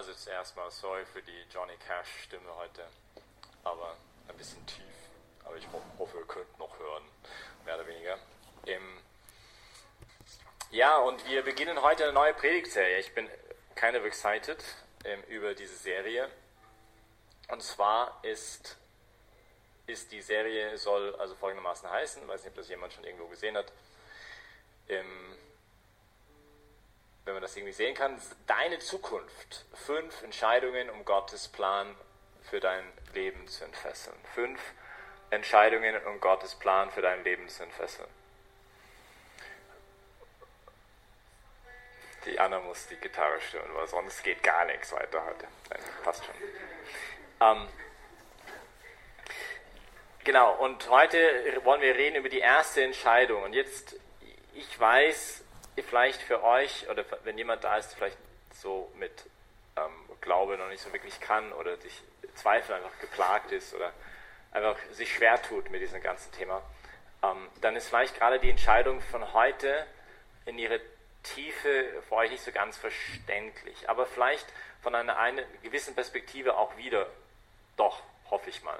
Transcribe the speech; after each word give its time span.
Also 0.00 0.14
zuerst 0.14 0.56
mal 0.56 0.70
sorry 0.70 1.04
für 1.04 1.20
die 1.20 1.44
Johnny 1.52 1.76
Cash 1.86 2.22
Stimme 2.22 2.56
heute, 2.56 2.86
aber 3.64 3.98
ein 4.28 4.36
bisschen 4.38 4.64
tief. 4.64 4.80
Aber 5.44 5.56
ich 5.58 5.66
ho 5.70 5.82
hoffe, 5.98 6.16
ihr 6.16 6.24
könnt 6.24 6.58
noch 6.58 6.78
hören, 6.78 7.02
mehr 7.66 7.74
oder 7.74 7.86
weniger. 7.86 8.18
Ähm, 8.64 8.98
ja, 10.70 10.96
und 11.00 11.22
wir 11.28 11.42
beginnen 11.42 11.82
heute 11.82 12.04
eine 12.04 12.14
neue 12.14 12.32
Predigtserie. 12.32 12.96
Ich 13.00 13.14
bin 13.14 13.28
kind 13.74 13.94
of 13.94 14.06
excited 14.06 14.64
ähm, 15.04 15.22
über 15.24 15.52
diese 15.52 15.76
Serie. 15.76 16.30
Und 17.48 17.62
zwar 17.62 18.24
ist, 18.24 18.78
ist 19.86 20.12
die 20.12 20.22
Serie, 20.22 20.78
soll 20.78 21.14
also 21.16 21.34
folgendermaßen 21.34 21.90
heißen, 21.90 22.26
weiß 22.26 22.40
nicht, 22.44 22.52
ob 22.52 22.56
das 22.56 22.70
jemand 22.70 22.94
schon 22.94 23.04
irgendwo 23.04 23.26
gesehen 23.26 23.54
hat. 23.54 23.70
Ähm, 24.88 25.36
wenn 27.24 27.34
man 27.34 27.42
das 27.42 27.56
irgendwie 27.56 27.72
sehen 27.72 27.94
kann, 27.94 28.20
deine 28.46 28.78
Zukunft. 28.78 29.66
Fünf 29.74 30.22
Entscheidungen, 30.22 30.90
um 30.90 31.04
Gottes 31.04 31.48
Plan 31.48 31.94
für 32.42 32.60
dein 32.60 32.84
Leben 33.14 33.46
zu 33.46 33.64
entfesseln. 33.64 34.16
Fünf 34.34 34.60
Entscheidungen, 35.30 35.96
um 36.06 36.20
Gottes 36.20 36.54
Plan 36.54 36.90
für 36.90 37.02
dein 37.02 37.22
Leben 37.24 37.48
zu 37.48 37.62
entfesseln. 37.62 38.08
Die 42.26 42.38
Anna 42.38 42.60
muss 42.60 42.86
die 42.88 42.96
Gitarre 42.96 43.40
stimmen, 43.40 43.74
weil 43.74 43.86
sonst 43.86 44.22
geht 44.22 44.42
gar 44.42 44.64
nichts 44.66 44.92
weiter 44.92 45.24
heute. 45.24 45.46
Nein, 45.70 45.80
passt 46.04 46.24
schon. 46.24 46.34
Ähm, 47.40 47.68
genau, 50.24 50.54
und 50.56 50.88
heute 50.90 51.18
wollen 51.64 51.80
wir 51.80 51.94
reden 51.94 52.16
über 52.16 52.28
die 52.28 52.40
erste 52.40 52.82
Entscheidung. 52.82 53.42
Und 53.42 53.54
jetzt, 53.54 53.96
ich 54.54 54.78
weiß, 54.78 55.44
vielleicht 55.82 56.20
für 56.22 56.42
euch, 56.42 56.88
oder 56.88 57.04
wenn 57.24 57.38
jemand 57.38 57.64
da 57.64 57.76
ist, 57.76 57.94
vielleicht 57.94 58.18
so 58.54 58.90
mit 58.96 59.26
ähm, 59.76 59.92
Glaube 60.20 60.58
noch 60.58 60.68
nicht 60.68 60.82
so 60.82 60.92
wirklich 60.92 61.20
kann 61.20 61.52
oder 61.52 61.76
sich 61.78 62.02
Zweifel 62.34 62.74
einfach 62.74 62.98
geplagt 63.00 63.52
ist 63.52 63.74
oder 63.74 63.92
einfach 64.52 64.76
sich 64.92 65.12
schwer 65.12 65.40
tut 65.42 65.70
mit 65.70 65.80
diesem 65.80 66.02
ganzen 66.02 66.32
Thema, 66.32 66.62
ähm, 67.22 67.48
dann 67.60 67.76
ist 67.76 67.88
vielleicht 67.88 68.16
gerade 68.16 68.38
die 68.38 68.50
Entscheidung 68.50 69.00
von 69.00 69.32
heute 69.32 69.86
in 70.46 70.58
ihrer 70.58 70.78
Tiefe 71.22 72.02
für 72.08 72.14
euch 72.14 72.30
nicht 72.30 72.42
so 72.42 72.52
ganz 72.52 72.76
verständlich, 72.76 73.88
aber 73.88 74.06
vielleicht 74.06 74.46
von 74.82 74.94
einer, 74.94 75.18
einer 75.18 75.42
gewissen 75.62 75.94
Perspektive 75.94 76.56
auch 76.56 76.76
wieder 76.76 77.06
doch, 77.76 78.02
hoffe 78.30 78.50
ich 78.50 78.62
mal. 78.62 78.78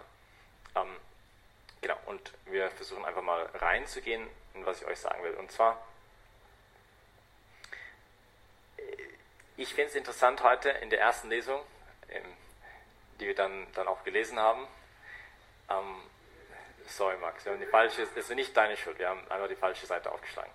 Ähm, 0.75 0.97
genau, 1.81 1.97
und 2.07 2.33
wir 2.47 2.71
versuchen 2.71 3.05
einfach 3.05 3.23
mal 3.23 3.43
reinzugehen 3.55 4.27
in 4.55 4.67
was 4.67 4.81
ich 4.81 4.87
euch 4.87 4.99
sagen 4.99 5.23
will. 5.23 5.35
Und 5.35 5.51
zwar, 5.51 5.81
ich 9.61 9.75
finde 9.75 9.91
es 9.91 9.95
interessant 9.95 10.43
heute 10.43 10.71
in 10.71 10.89
der 10.89 11.01
ersten 11.01 11.29
Lesung, 11.29 11.61
die 13.21 13.27
wir 13.27 13.35
dann, 13.35 13.67
dann 13.75 13.89
auch 13.89 14.03
gelesen 14.05 14.39
haben. 14.39 14.67
Ähm, 15.69 16.03
sorry, 16.87 17.19
Max, 17.19 17.45
wir 17.45 17.53
haben 17.53 17.61
die 17.61 17.67
falsche, 17.67 18.07
das 18.07 18.31
ist 18.31 18.35
nicht 18.35 18.57
deine 18.57 18.77
Schuld, 18.79 18.99
wir 18.99 19.11
haben 19.11 19.21
einfach 19.31 19.49
die 19.49 19.57
falsche 19.57 19.85
Seite 19.85 20.11
aufgeschlagen 20.11 20.51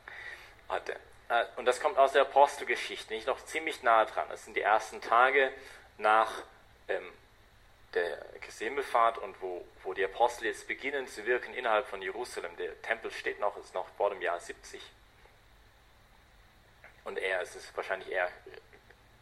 heute. 0.70 1.00
Äh, 1.30 1.46
und 1.58 1.66
das 1.66 1.80
kommt 1.80 2.00
aus 2.00 2.14
der 2.14 2.24
Apostelgeschichte, 2.24 3.14
nicht 3.14 3.28
noch 3.28 3.44
ziemlich 3.46 3.84
nahe 3.84 4.08
dran. 4.08 4.28
Das 4.30 4.44
sind 4.44 4.58
die 4.58 4.62
ersten 4.62 5.00
Tage 5.02 5.54
nach 6.00 6.32
ähm, 6.88 7.14
der 7.94 8.26
Himmelfahrt 8.58 9.20
und 9.20 9.40
wo, 9.40 9.64
wo 9.84 9.94
die 9.94 10.04
Apostel 10.04 10.46
jetzt 10.48 10.68
beginnen 10.68 11.08
zu 11.08 11.26
wirken 11.28 11.54
innerhalb 11.54 11.88
von 11.88 12.02
Jerusalem. 12.02 12.56
Der 12.58 12.82
Tempel 12.82 13.12
steht 13.12 13.40
noch, 13.40 13.56
ist 13.58 13.76
noch 13.76 13.88
vor 13.98 14.10
dem 14.10 14.22
Jahr 14.22 14.40
70. 14.40 14.82
Und 17.04 17.20
er 17.20 17.42
ist 17.42 17.56
es 17.56 17.76
wahrscheinlich 17.78 18.10
eher 18.10 18.32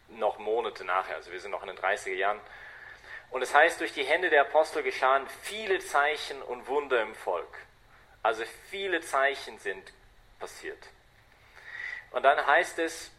noch 0.08 0.38
Monate 0.38 0.84
nachher, 0.84 1.16
also 1.16 1.32
wir 1.32 1.40
sind 1.40 1.50
noch 1.50 1.62
in 1.62 1.68
den 1.68 1.78
30er 1.78 2.14
Jahren. 2.14 2.40
Und 3.30 3.42
es 3.42 3.52
heißt, 3.54 3.80
durch 3.80 3.92
die 3.92 4.04
Hände 4.04 4.30
der 4.30 4.42
Apostel 4.42 4.82
geschahen 4.82 5.26
viele 5.42 5.80
Zeichen 5.80 6.40
und 6.42 6.68
Wunder 6.68 7.02
im 7.02 7.14
Volk. 7.14 7.58
Also 8.22 8.44
viele 8.70 9.00
Zeichen 9.00 9.58
sind 9.58 9.92
passiert. 10.38 10.86
Und 12.12 12.22
dann 12.22 12.46
heißt 12.46 12.78
es, 12.78 13.10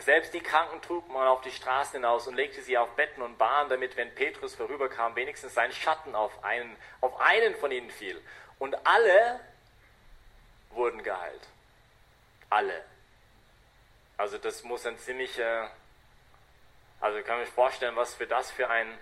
selbst 0.00 0.32
die 0.32 0.40
Kranken 0.40 0.80
trug 0.82 1.08
man 1.08 1.26
auf 1.26 1.40
die 1.40 1.50
Straßen 1.50 1.94
hinaus 1.94 2.28
und 2.28 2.34
legte 2.34 2.62
sie 2.62 2.78
auf 2.78 2.90
Betten 2.94 3.22
und 3.22 3.38
Bahnen, 3.38 3.68
damit, 3.68 3.96
wenn 3.96 4.14
Petrus 4.14 4.54
vorüberkam, 4.54 5.16
wenigstens 5.16 5.54
sein 5.54 5.72
Schatten 5.72 6.14
auf 6.14 6.44
einen, 6.44 6.76
auf 7.00 7.20
einen 7.20 7.56
von 7.56 7.72
ihnen 7.72 7.90
fiel. 7.90 8.22
Und 8.58 8.86
alle 8.86 9.40
wurden 10.70 11.02
geheilt. 11.02 11.40
Alle. 12.50 12.84
Also 14.18 14.36
das 14.36 14.62
muss 14.64 14.84
ein 14.84 14.98
ziemlicher, 14.98 15.70
also 17.00 17.22
kann 17.22 17.38
man 17.38 17.46
sich 17.46 17.54
vorstellen, 17.54 17.96
was 17.96 18.14
für 18.14 18.26
das 18.26 18.50
für 18.50 18.68
ein, 18.68 18.98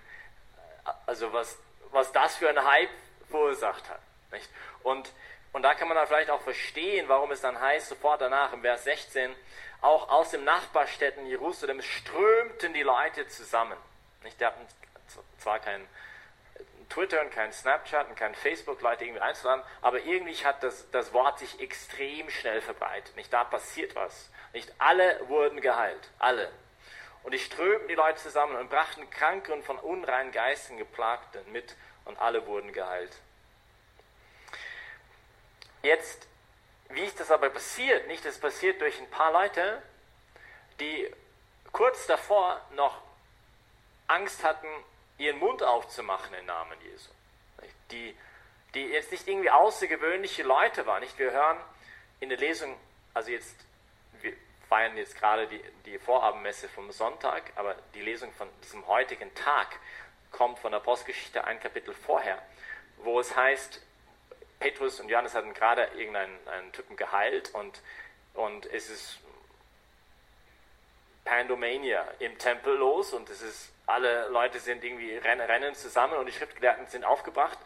also 1.05 1.33
was, 1.33 1.57
was 1.91 2.11
das 2.13 2.37
für 2.37 2.47
ein 2.47 2.63
Hype 2.63 2.89
verursacht 3.29 3.89
hat. 3.89 3.99
Nicht? 4.31 4.49
Und 4.83 5.11
und 5.57 5.63
da 5.63 5.73
kann 5.73 5.87
man 5.87 5.97
dann 5.97 6.05
vielleicht 6.05 6.29
auch 6.29 6.41
verstehen, 6.41 7.07
warum 7.07 7.31
es 7.31 7.41
dann 7.41 7.59
heißt, 7.59 7.89
sofort 7.89 8.21
danach 8.21 8.53
im 8.53 8.61
Vers 8.61 8.83
16, 8.83 9.35
auch 9.81 10.09
aus 10.09 10.29
den 10.29 10.43
Nachbarstädten 10.43 11.25
Jerusalems 11.25 11.83
strömten 11.83 12.73
die 12.73 12.83
Leute 12.83 13.27
zusammen. 13.27 13.75
Nicht, 14.23 14.39
die 14.39 14.45
hatten 14.45 14.65
zwar 15.39 15.59
kein 15.59 15.87
Twitter 16.89 17.21
und 17.21 17.31
kein 17.31 17.51
Snapchat 17.51 18.07
und 18.09 18.15
kein 18.15 18.35
Facebook, 18.35 18.81
Leute 18.81 19.03
irgendwie 19.05 19.21
einzuladen, 19.21 19.63
aber 19.81 19.99
irgendwie 19.99 20.33
hat 20.45 20.63
das, 20.63 20.89
das 20.91 21.13
Wort 21.13 21.39
sich 21.39 21.59
extrem 21.59 22.29
schnell 22.29 22.61
verbreitet. 22.61 23.15
Nicht, 23.15 23.31
da 23.31 23.43
passiert 23.43 23.95
was. 23.95 24.29
Nicht 24.53 24.71
alle 24.77 25.27
wurden 25.27 25.61
geheilt. 25.61 26.09
Alle. 26.19 26.51
Und 27.23 27.33
die 27.33 27.39
strömten 27.39 27.87
die 27.87 27.95
Leute 27.95 28.21
zusammen 28.21 28.55
und 28.55 28.69
brachten 28.69 29.09
Kranke 29.09 29.53
und 29.53 29.63
von 29.63 29.77
unreinen 29.79 30.31
Geistern 30.31 30.77
geplagten 30.77 31.51
mit 31.51 31.75
und 32.05 32.17
alle 32.19 32.45
wurden 32.47 32.71
geheilt. 32.71 33.11
Jetzt, 35.83 36.27
wie 36.89 37.03
ist 37.03 37.19
das 37.19 37.31
aber 37.31 37.49
passiert? 37.49 38.07
Nicht, 38.07 38.25
das 38.25 38.39
passiert 38.39 38.79
durch 38.81 38.99
ein 38.99 39.09
paar 39.09 39.31
Leute, 39.31 39.81
die 40.79 41.13
kurz 41.71 42.07
davor 42.07 42.61
noch 42.75 43.01
Angst 44.07 44.43
hatten, 44.43 44.67
ihren 45.17 45.39
Mund 45.39 45.63
aufzumachen 45.63 46.33
im 46.35 46.45
Namen 46.45 46.79
Jesu. 46.81 47.09
Die, 47.91 48.15
die 48.73 48.85
jetzt 48.85 49.11
nicht 49.11 49.27
irgendwie 49.27 49.49
außergewöhnliche 49.49 50.43
Leute 50.43 50.85
waren. 50.85 51.01
Nicht? 51.01 51.17
Wir 51.17 51.31
hören 51.31 51.57
in 52.19 52.29
der 52.29 52.37
Lesung, 52.37 52.75
also 53.13 53.31
jetzt, 53.31 53.55
wir 54.21 54.33
feiern 54.69 54.97
jetzt 54.97 55.17
gerade 55.17 55.47
die, 55.47 55.61
die 55.85 55.97
Vorabendmesse 55.97 56.69
vom 56.69 56.91
Sonntag, 56.91 57.51
aber 57.55 57.75
die 57.93 58.01
Lesung 58.01 58.31
von 58.33 58.47
diesem 58.63 58.85
heutigen 58.87 59.33
Tag 59.35 59.79
kommt 60.31 60.59
von 60.59 60.71
der 60.71 60.79
Postgeschichte 60.79 61.43
ein 61.45 61.59
Kapitel 61.59 61.93
vorher, 61.93 62.41
wo 62.97 63.19
es 63.19 63.35
heißt, 63.35 63.81
Petrus 64.59 64.99
und 64.99 65.09
Johannes 65.09 65.35
hatten 65.35 65.53
gerade 65.53 65.83
irgendeinen 65.95 66.71
Typen 66.73 66.97
geheilt 66.97 67.53
und, 67.53 67.81
und 68.33 68.65
es 68.65 68.89
ist 68.89 69.19
Pandomania 71.27 72.07
im 72.19 72.37
Tempel 72.37 72.77
los 72.77 73.11
und 73.11 73.29
es 73.29 73.41
ist, 73.41 73.73
alle 73.85 74.29
Leute 74.29 74.59
sind 74.59 74.81
irgendwie 74.81 75.17
rennen, 75.17 75.75
zusammen 75.75 76.13
und 76.13 76.25
die 76.25 76.31
Schriftgelehrten 76.31 76.87
sind 76.87 77.03
aufgebracht, 77.03 77.57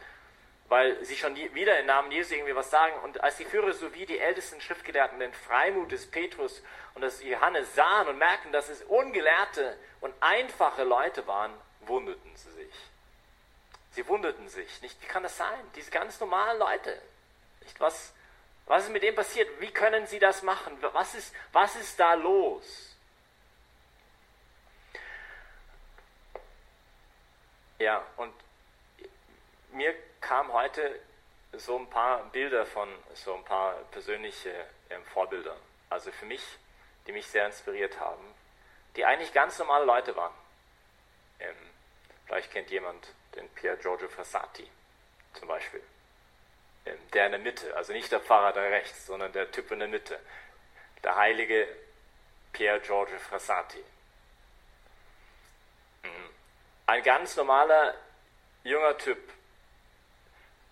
weil 0.68 1.04
sie 1.06 1.16
schon 1.16 1.36
wieder 1.36 1.80
im 1.80 1.86
Namen 1.86 2.12
Jesu 2.12 2.34
irgendwie 2.34 2.56
was 2.56 2.72
sagen. 2.72 2.94
Und 3.04 3.24
als 3.24 3.38
die 3.38 3.46
Führer 3.46 3.72
sowie 3.74 4.08
die 4.08 4.18
ältesten 4.18 4.60
Schriftgelehrten 4.62 5.20
den 5.20 5.32
Freimut 5.34 5.92
des 5.92 6.10
Petrus 6.10 6.64
und 6.96 7.02
des 7.02 7.22
Johannes 7.24 7.76
sahen 7.76 8.08
und 8.08 8.18
merkten, 8.18 8.52
dass 8.52 8.68
es 8.68 8.82
ungelehrte 8.84 9.78
und 10.00 10.14
einfache 10.22 10.84
Leute 10.84 11.28
waren, 11.28 11.54
wunderten 11.82 12.36
sie 12.36 12.52
sich. 12.52 12.74
Sie 13.92 14.08
wunderten 14.08 14.48
sich, 14.50 14.82
nicht? 14.82 15.00
Wie 15.04 15.08
kann 15.08 15.22
das 15.22 15.38
sein? 15.38 15.60
Diese 15.76 15.92
ganz 15.92 16.20
normalen 16.20 16.58
Leute, 16.58 17.00
nicht? 17.62 17.80
Was, 17.80 18.14
was 18.66 18.86
ist 18.86 18.92
mit 18.92 19.04
dem 19.04 19.14
passiert? 19.14 19.48
Wie 19.60 19.72
können 19.72 20.08
sie 20.08 20.18
das 20.18 20.42
machen? 20.42 20.76
Was 20.94 21.14
ist, 21.14 21.36
was 21.52 21.76
ist 21.76 22.00
da 22.00 22.16
los? 22.16 22.91
Ja, 27.82 28.06
und 28.18 28.32
mir 29.72 29.96
kamen 30.20 30.54
heute 30.54 31.00
so 31.54 31.80
ein 31.80 31.90
paar 31.90 32.24
Bilder 32.26 32.64
von 32.64 32.88
so 33.16 33.34
ein 33.34 33.44
paar 33.44 33.74
persönliche 33.90 34.54
ähm, 34.92 35.04
Vorbilder. 35.06 35.58
Also 35.90 36.12
für 36.12 36.28
mich, 36.28 36.44
die 37.08 37.12
mich 37.12 37.26
sehr 37.26 37.48
inspiriert 37.48 38.00
haben, 38.00 38.24
die 38.96 39.04
eigentlich 39.04 39.34
ganz 39.34 39.58
normale 39.58 39.86
Leute 39.86 40.16
waren. 40.16 40.34
Ähm, 41.40 41.56
vielleicht 42.28 42.52
kennt 42.52 42.70
jemand 42.70 43.16
den 43.36 43.50
Pier 43.50 43.76
Giorgio 43.78 44.10
Frassati 44.10 44.70
zum 45.34 45.48
Beispiel. 45.48 45.82
Ähm, 46.86 47.00
der 47.14 47.26
in 47.26 47.32
der 47.32 47.42
Mitte, 47.42 47.76
also 47.76 47.94
nicht 47.94 48.12
der 48.12 48.20
Pfarrer 48.20 48.54
da 48.54 48.62
rechts, 48.62 49.08
sondern 49.08 49.32
der 49.32 49.50
Typ 49.50 49.72
in 49.72 49.80
der 49.80 49.88
Mitte. 49.88 50.20
Der 51.04 51.16
heilige 51.16 51.68
Pier 52.54 52.78
Giorgio 52.78 53.18
Frassati. 53.18 53.84
Ein 56.92 57.04
ganz 57.04 57.38
normaler 57.38 57.94
junger 58.66 58.98
Typ. 58.98 59.18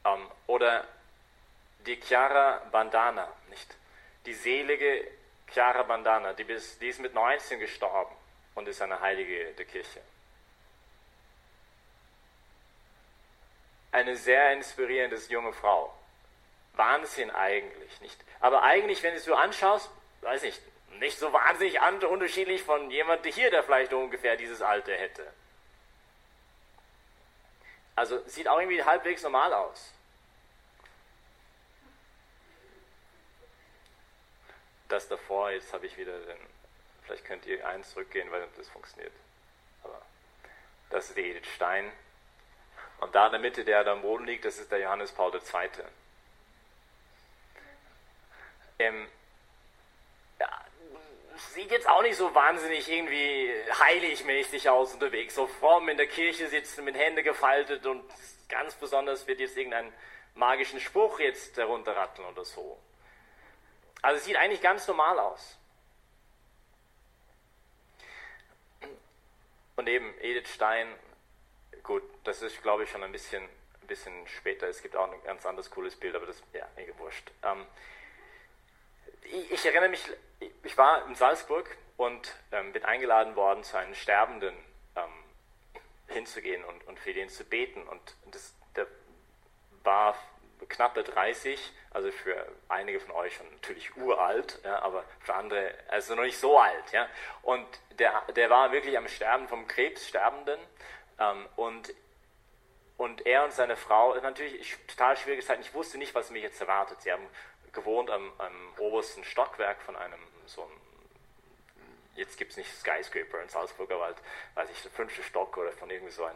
Ähm, 0.04 0.30
oder 0.48 0.86
die 1.86 1.95
Chiara 1.95 2.62
Bandana, 2.74 3.31
nicht? 3.50 3.77
Die 4.25 4.33
selige 4.33 5.10
Chiara 5.50 5.83
Bandana, 5.83 6.33
die, 6.33 6.44
bis, 6.44 6.77
die 6.77 6.89
ist 6.89 7.00
mit 7.00 7.13
19 7.13 7.62
gestorben 7.62 8.13
und 8.56 8.68
ist 8.68 8.81
eine 8.81 9.00
Heilige 9.00 9.54
der 9.54 9.63
Kirche. 9.63 10.01
Eine 13.94 14.18
sehr 14.18 14.51
inspirierende 14.51 15.15
junge 15.30 15.54
Frau. 15.54 15.98
Wahnsinn 16.74 17.31
eigentlich, 17.31 18.01
nicht? 18.01 18.19
Aber 18.42 18.63
eigentlich, 18.63 19.01
wenn 19.04 19.12
du 19.12 19.19
es 19.19 19.24
so 19.24 19.36
anschaust, 19.36 19.89
weiß 20.19 20.44
ich, 20.44 20.60
nicht 21.00 21.18
so 21.18 21.31
wahnsinnig 21.31 21.80
unterschiedlich 21.80 22.62
von 22.62 22.92
jemandem 22.92 23.31
hier, 23.31 23.51
der 23.51 23.63
vielleicht 23.63 23.94
ungefähr 23.94 24.36
dieses 24.36 24.62
Alter 24.62 24.92
hätte. 24.92 25.25
Also 28.00 28.25
sieht 28.28 28.48
auch 28.48 28.60
irgendwie 28.60 28.81
halbwegs 28.81 29.24
normal 29.24 29.54
aus. 29.54 29.92
Das 34.88 35.10
davor, 35.10 35.51
jetzt 35.51 35.74
habe 35.74 35.86
ich 35.86 35.98
wieder 35.98 36.18
den, 36.18 36.38
vielleicht 37.04 37.25
könnt 37.25 37.46
ihr 37.46 37.68
eins 37.68 37.90
zurückgehen, 37.90 38.31
weil 38.31 38.48
das 38.56 38.69
funktioniert. 38.69 39.12
Aber 39.84 40.01
das 40.90 41.10
ist 41.10 41.18
der 41.18 41.25
Edith 41.25 41.54
Stein. 41.54 41.92
Und 43.01 43.13
da 43.16 43.25
in 43.25 43.34
der 43.34 43.42
Mitte, 43.42 43.66
der 43.66 43.84
da 43.84 43.92
am 43.92 44.01
Boden 44.01 44.25
liegt, 44.25 44.46
das 44.46 44.60
ist 44.60 44.72
der 44.72 44.80
Johannes 44.80 45.12
Paul 45.12 45.36
II. 45.36 45.69
Ähm, 48.80 49.10
sieht 51.53 51.71
jetzt 51.71 51.88
auch 51.88 52.01
nicht 52.01 52.15
so 52.15 52.33
wahnsinnig 52.33 52.89
irgendwie 52.89 53.51
heiligmäßig 53.80 54.69
aus 54.69 54.94
unterwegs. 54.94 55.36
So 55.36 55.47
fromm 55.47 55.89
in 55.89 55.97
der 55.97 56.07
Kirche 56.07 56.47
sitzen, 56.47 56.83
mit 56.83 56.95
Hände 56.95 57.24
gefaltet 57.24 57.86
und 57.86 58.03
ganz 58.47 58.75
besonders 58.75 59.27
wird 59.27 59.39
jetzt 59.39 59.57
irgendein 59.57 59.94
magischen 60.36 60.80
Spruch 60.80 61.19
jetzt 61.19 61.57
herunterratteln 61.57 62.27
oder 62.27 62.45
so. 62.45 62.80
Also 64.01 64.18
es 64.18 64.25
sieht 64.25 64.38
eigentlich 64.38 64.62
ganz 64.62 64.88
normal 64.88 65.19
aus. 65.19 65.57
Und 69.75 69.88
eben 69.88 70.13
Edith 70.19 70.53
Stein, 70.53 70.94
gut, 71.83 72.03
das 72.24 72.41
ist 72.41 72.62
glaube 72.62 72.83
ich 72.83 72.89
schon 72.89 73.03
ein 73.03 73.12
bisschen, 73.12 73.44
ein 73.44 73.88
bisschen 73.88 74.27
später. 74.27 74.68
Es 74.68 74.81
gibt 74.81 74.95
auch 74.95 75.12
ein 75.12 75.24
ganz 75.24 75.45
anderes 75.45 75.69
cooles 75.71 75.95
Bild, 75.95 76.15
aber 76.15 76.25
das, 76.25 76.41
ja, 76.53 76.68
mir 76.75 76.86
gewurscht. 76.86 77.31
Ähm, 77.44 77.65
ich, 79.24 79.51
ich, 79.51 79.66
erinnere 79.66 79.89
mich, 79.89 80.04
ich 80.63 80.77
war 80.77 81.06
in 81.07 81.16
Salzburg 81.16 81.77
und 81.98 82.33
ähm, 82.51 82.71
bin 82.71 82.86
eingeladen 82.86 83.36
worden, 83.36 83.63
zu 83.63 83.77
einem 83.77 83.94
Sterbenden 83.94 84.56
ähm, 84.95 85.24
hinzugehen 86.07 86.63
und, 86.63 86.88
und 86.88 87.00
für 87.00 87.13
den 87.13 87.30
zu 87.30 87.44
beten. 87.44 87.88
Und 87.88 88.16
das, 88.31 88.54
der 88.75 88.88
war 89.83 90.16
knappe 90.68 91.04
30, 91.04 91.74
also 91.92 92.12
für 92.12 92.48
einige 92.68 93.00
von 93.00 93.12
euch 93.12 93.36
schon 93.36 93.50
natürlich 93.51 93.95
uralt, 93.98 94.60
ja, 94.63 94.81
aber 94.81 95.04
für 95.22 95.33
andere 95.33 95.74
also 95.88 96.15
noch 96.15 96.24
nicht 96.24 96.38
so 96.38 96.57
alt. 96.57 96.92
Ja. 96.92 97.07
Und 97.42 97.68
der, 97.98 98.22
der 98.36 98.50
war 98.50 98.72
wirklich 98.72 98.98
am 98.98 99.07
Sterben 99.07 99.48
vom 99.48 99.68
Krebs, 99.68 100.07
Sterbenden. 100.07 100.60
Ähm, 101.19 101.48
und, 101.56 101.94
und 102.98 103.25
er 103.25 103.45
und 103.45 103.54
seine 103.54 103.75
Frau, 103.75 104.15
natürlich 104.15 104.77
total 104.88 105.18
schwierige 105.18 105.44
Zeit, 105.44 105.60
ich 105.60 105.74
wusste 105.74 105.98
nicht, 105.98 106.15
was 106.15 106.30
mich 106.30 106.44
jetzt 106.44 106.60
erwartet. 106.62 107.01
Sie 107.01 107.12
haben 107.12 107.27
gewohnt 107.74 108.10
am, 108.10 108.31
am 108.38 108.74
obersten 108.77 109.24
Stockwerk 109.24 109.81
von 109.81 109.95
einem 109.95 110.19
so 110.45 110.63
einem 110.63 110.71
jetzt 112.19 112.38
gibt 112.38 112.51
es 112.51 112.57
nicht 112.57 112.69
Skyscraper 112.69 113.42
in 113.42 113.50
Salzburg, 113.50 113.89
aber 113.92 114.06
halt, 114.06 114.18
weiß 114.56 114.69
ich, 114.69 114.81
der 114.81 114.92
fünfte 114.92 115.24
Stock 115.24 115.57
oder 115.57 115.71
von 115.71 115.89
irgendwie 115.89 116.12
so 116.12 116.25
ein, 116.25 116.36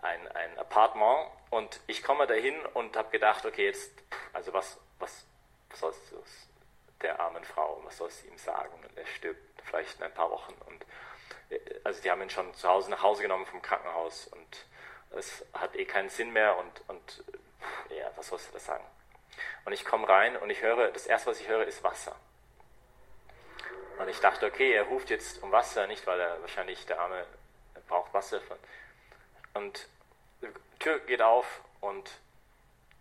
ein, 0.00 0.28
ein 0.28 0.58
Appartement. 0.58 1.30
Und 1.50 1.80
ich 1.86 2.02
komme 2.02 2.26
dahin 2.26 2.54
und 2.74 2.96
habe 2.96 3.10
gedacht, 3.10 3.44
okay, 3.44 3.66
jetzt, 3.66 3.92
also 4.32 4.52
was, 4.52 4.78
was, 4.98 5.26
was 5.70 5.80
soll 5.80 5.90
es 5.90 6.48
der 7.02 7.20
armen 7.20 7.44
Frau, 7.44 7.80
was 7.84 7.98
soll 7.98 8.08
es 8.08 8.24
ihm 8.24 8.38
sagen? 8.38 8.72
Er 8.94 9.06
stirbt 9.06 9.62
vielleicht 9.64 9.98
in 9.98 10.04
ein 10.04 10.14
paar 10.14 10.30
Wochen. 10.30 10.54
Und 10.66 10.86
äh, 11.50 11.60
also 11.84 12.00
die 12.00 12.10
haben 12.10 12.22
ihn 12.22 12.30
schon 12.30 12.54
zu 12.54 12.68
Hause 12.68 12.90
nach 12.90 13.02
Hause 13.02 13.22
genommen 13.22 13.46
vom 13.46 13.60
Krankenhaus 13.60 14.28
und 14.28 14.66
es 15.10 15.44
hat 15.52 15.76
eh 15.76 15.84
keinen 15.84 16.08
Sinn 16.08 16.32
mehr 16.32 16.56
und, 16.56 16.82
und 16.88 17.24
ja, 17.90 18.10
was 18.16 18.28
soll 18.28 18.38
ich 18.38 18.50
das 18.52 18.64
sagen? 18.64 18.84
Und 19.64 19.72
ich 19.72 19.84
komme 19.84 20.08
rein 20.08 20.36
und 20.36 20.50
ich 20.50 20.62
höre, 20.62 20.90
das 20.90 21.06
erste, 21.06 21.30
was 21.30 21.40
ich 21.40 21.48
höre, 21.48 21.66
ist 21.66 21.82
Wasser. 21.82 22.16
Und 23.98 24.08
ich 24.08 24.20
dachte, 24.20 24.46
okay, 24.46 24.72
er 24.72 24.84
ruft 24.84 25.10
jetzt 25.10 25.42
um 25.42 25.52
Wasser, 25.52 25.86
nicht 25.86 26.06
weil 26.06 26.20
er 26.20 26.40
wahrscheinlich 26.40 26.84
der 26.86 27.00
Arme 27.00 27.26
braucht 27.88 28.12
Wasser. 28.12 28.40
Und 29.54 29.88
die 30.42 30.48
Tür 30.78 30.98
geht 31.00 31.22
auf 31.22 31.60
und 31.80 32.10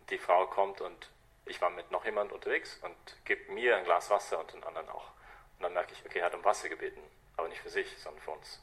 die 0.10 0.18
Frau 0.18 0.48
kommt 0.48 0.82
und 0.82 1.10
ich 1.46 1.62
war 1.62 1.70
mit 1.70 1.92
noch 1.92 2.06
jemand 2.06 2.32
unterwegs 2.32 2.80
und 2.82 2.96
gibt 3.26 3.50
mir 3.50 3.78
ein 3.78 3.84
Glas 3.84 4.10
Wasser 4.10 4.40
und 4.40 4.54
den 4.54 4.64
anderen 4.64 4.90
auch. 4.90 5.10
Und 5.58 5.64
dann 5.64 5.74
merke 5.74 5.94
ich, 5.94 6.06
okay, 6.06 6.20
er 6.20 6.26
hat 6.26 6.36
um 6.36 6.44
Wasser 6.44 6.70
gebeten, 6.70 7.02
aber 7.38 7.48
nicht 7.48 7.62
für 7.62 7.70
sich, 7.70 7.88
sondern 8.00 8.22
für 8.24 8.32
uns. 8.32 8.62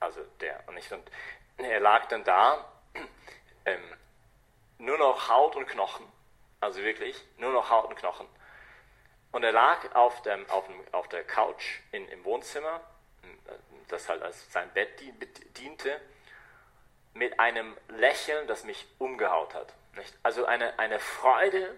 Also 0.00 0.20
der 0.40 0.62
und 0.66 0.76
ich. 0.76 0.92
Und 0.92 1.10
er 1.58 1.80
lag 1.80 2.06
dann 2.06 2.24
da, 2.24 2.70
ähm, 3.64 3.94
nur 4.78 4.98
noch 4.98 5.28
Haut 5.28 5.56
und 5.56 5.66
Knochen, 5.66 6.06
also 6.60 6.82
wirklich, 6.82 7.24
nur 7.36 7.52
noch 7.52 7.70
Haut 7.70 7.86
und 7.86 7.96
Knochen. 7.96 8.28
Und 9.30 9.44
er 9.44 9.52
lag 9.52 9.94
auf, 9.94 10.22
dem, 10.22 10.48
auf, 10.50 10.66
dem, 10.66 10.76
auf 10.92 11.08
der 11.08 11.24
Couch 11.24 11.80
in, 11.92 12.08
im 12.08 12.24
Wohnzimmer, 12.24 12.80
das 13.88 14.08
halt 14.08 14.22
als 14.22 14.50
sein 14.52 14.70
Bett 14.72 15.00
diente, 15.56 16.00
mit 17.14 17.38
einem 17.40 17.76
Lächeln, 17.88 18.46
das 18.46 18.64
mich 18.64 18.86
umgehaut 18.98 19.54
hat. 19.54 19.74
Nicht? 19.96 20.16
Also 20.22 20.46
eine, 20.46 20.78
eine 20.78 21.00
Freude, 21.00 21.76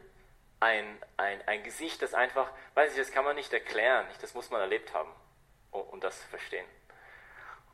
ein, 0.60 1.02
ein, 1.16 1.46
ein 1.48 1.62
Gesicht, 1.62 2.02
das 2.02 2.14
einfach, 2.14 2.50
weiß 2.74 2.92
ich, 2.92 2.98
das 2.98 3.10
kann 3.10 3.24
man 3.24 3.36
nicht 3.36 3.52
erklären, 3.52 4.06
nicht? 4.08 4.22
das 4.22 4.34
muss 4.34 4.50
man 4.50 4.60
erlebt 4.60 4.92
haben, 4.92 5.10
um, 5.70 5.82
um 5.82 6.00
das 6.00 6.20
zu 6.20 6.28
verstehen. 6.28 6.66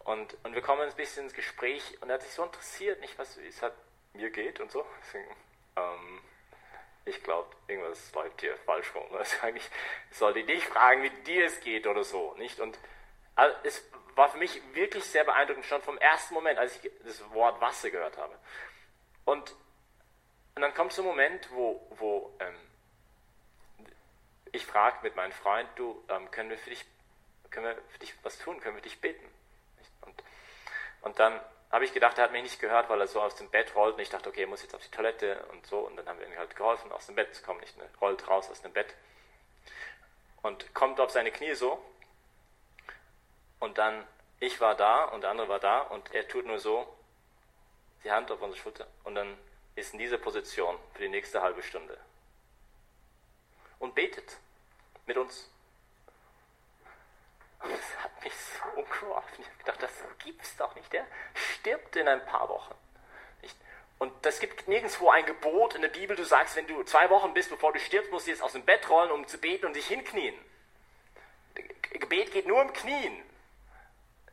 Und, 0.01 0.37
und 0.45 0.55
wir 0.55 0.63
kommen 0.63 0.83
ein 0.83 0.95
bisschen 0.95 1.25
ins 1.25 1.35
Gespräch 1.35 2.01
und 2.01 2.09
er 2.09 2.15
hat 2.15 2.23
sich 2.23 2.33
so 2.33 2.45
interessiert, 2.45 3.01
nicht 3.01 3.19
was 3.19 3.37
es 3.37 3.61
hat 3.61 3.75
mir 4.13 4.31
geht 4.31 4.61
und 4.61 4.71
so. 4.71 4.87
Deswegen, 5.03 5.37
ähm, 5.75 6.21
ich 7.07 7.23
glaube, 7.23 7.49
irgendwas 7.69 8.13
läuft 8.13 8.41
hier 8.41 8.57
falsch 8.59 8.95
rum. 8.95 9.07
Also 9.15 9.37
eigentlich 9.43 9.69
sollte 10.11 10.41
ich 10.41 10.47
dich 10.47 10.67
fragen, 10.67 11.03
wie 11.03 11.11
dir 11.23 11.47
es 11.47 11.61
geht 11.61 11.87
oder 11.87 12.05
so, 12.05 12.35
nicht? 12.35 12.61
Und 12.61 12.79
also 13.37 13.57
es 13.63 13.83
war 14.17 14.29
für 14.29 14.39
mich 14.39 14.61
wirklich 14.75 15.05
sehr 15.05 15.25
beeindruckend, 15.25 15.65
schon 15.65 15.83
vom 15.83 15.99
ersten 15.99 16.35
Moment, 16.35 16.59
als 16.59 16.77
ich 16.77 16.91
das 17.05 17.23
Wort 17.33 17.61
Wasser 17.61 17.91
gehört 17.91 18.19
habe. 18.19 18.37
Und, 19.25 19.55
und 20.55 20.63
dann 20.63 20.75
kommt 20.75 20.93
so 20.93 21.03
ein 21.03 21.09
Moment, 21.09 21.49
wo, 21.53 21.87
wo 21.91 22.37
ähm, 22.41 22.57
ich 24.53 24.67
frage 24.67 24.99
mit 25.03 25.15
meinem 25.15 25.33
Freund, 25.33 25.69
du, 25.77 26.03
ähm, 26.09 26.31
können, 26.31 26.51
wir 26.51 26.59
für 26.59 26.71
dich, 26.71 26.85
können 27.51 27.67
wir 27.67 27.83
für 27.89 27.99
dich 27.99 28.15
was 28.23 28.39
tun, 28.39 28.59
können 28.61 28.77
wir 28.77 28.83
dich 28.83 29.01
beten? 29.01 29.27
Und, 30.01 30.23
und 31.03 31.19
dann 31.21 31.41
habe 31.71 31.85
ich 31.85 31.93
gedacht, 31.93 32.17
er 32.19 32.25
hat 32.25 32.33
mich 32.33 32.43
nicht 32.43 32.61
gehört, 32.61 32.89
weil 32.89 33.01
er 33.01 33.07
so 33.07 33.21
aus 33.21 33.35
dem 33.37 33.51
Bett 33.51 33.75
rollt. 33.75 33.95
Und 33.95 34.01
ich 34.01 34.11
dachte, 34.11 34.29
okay, 34.29 34.43
er 34.43 34.47
muss 34.47 34.63
jetzt 34.63 34.75
auf 34.75 34.83
die 34.83 34.91
Toilette 34.91 35.45
und 35.51 35.67
so. 35.67 35.81
Und 35.81 35.97
dann 35.97 36.09
haben 36.09 36.19
wir 36.19 36.27
ihm 36.27 36.37
halt 36.37 36.55
geholfen, 36.55 36.93
aus 36.93 37.07
dem 37.07 37.17
Bett 37.17 37.35
zu 37.35 37.43
kommen, 37.43 37.61
nicht, 37.61 37.77
ne? 37.77 37.89
rollt 38.01 38.27
raus 38.29 38.49
aus 38.51 38.63
dem 38.63 38.73
Bett. 38.73 38.95
Und 40.43 40.73
kommt 40.75 41.01
auf 41.01 41.11
seine 41.11 41.33
Knie 41.33 41.55
so. 41.55 41.85
Und 43.59 43.79
dann, 43.79 44.07
ich 44.39 44.61
war 44.61 44.75
da 44.75 45.05
und 45.07 45.23
der 45.23 45.31
andere 45.31 45.49
war 45.49 45.59
da. 45.59 45.81
Und 45.81 46.15
er 46.15 46.29
tut 46.29 46.47
nur 46.47 46.59
so, 46.59 46.87
die 48.05 48.11
Hand 48.13 48.31
auf 48.31 48.41
unsere 48.41 48.63
Schulter. 48.63 48.87
Und 49.05 49.17
dann 49.17 49.37
ist 49.75 49.93
in 49.93 49.99
dieser 49.99 50.19
Position 50.19 50.79
für 50.95 51.03
die 51.03 51.09
nächste 51.09 51.43
halbe 51.43 51.63
Stunde. 51.63 51.99
Und 53.79 53.95
betet 53.95 54.39
mit 55.07 55.17
uns. 55.17 55.51
Und 57.61 57.71
das 57.73 58.05
hat 58.05 58.25
mich 58.25 58.33
so 58.35 58.76
umgeworfen. 59.03 59.35
Ich 59.39 59.47
habe 59.47 59.59
gedacht, 59.59 59.83
das 59.83 59.93
gibt's 60.25 60.57
doch 60.57 60.75
nicht. 60.75 60.93
Der 60.93 61.07
stirbt 61.35 61.97
in 61.97 62.09
ein 62.09 62.25
paar 62.25 62.49
Wochen. 62.49 62.75
Und 63.99 64.13
das 64.27 64.41
gibt 64.41 64.69
nirgendwo 64.69 65.09
ein 65.09 65.25
Gebot 65.25 65.75
in 65.75 65.81
der 65.81 65.89
Bibel, 65.89 66.17
du 66.17 66.25
sagst, 66.25 66.55
wenn 66.57 66.67
du 66.67 66.83
zwei 66.83 67.09
Wochen 67.09 67.33
bist, 67.33 67.49
bevor 67.49 67.73
du 67.73 67.81
stirbst, 67.81 68.13
musst 68.13 68.27
du 68.27 68.31
jetzt 68.31 68.43
aus 68.43 68.53
dem 68.53 68.65
Bett 68.65 68.91
rollen, 68.91 69.11
um 69.11 69.27
zu 69.27 69.39
beten 69.39 69.65
und 69.65 69.75
dich 69.75 69.87
hinknien. 69.87 70.35
Gebet 71.81 72.31
geht 72.31 72.47
nur 72.47 72.61
im 72.61 72.75
Knien. 72.75 73.23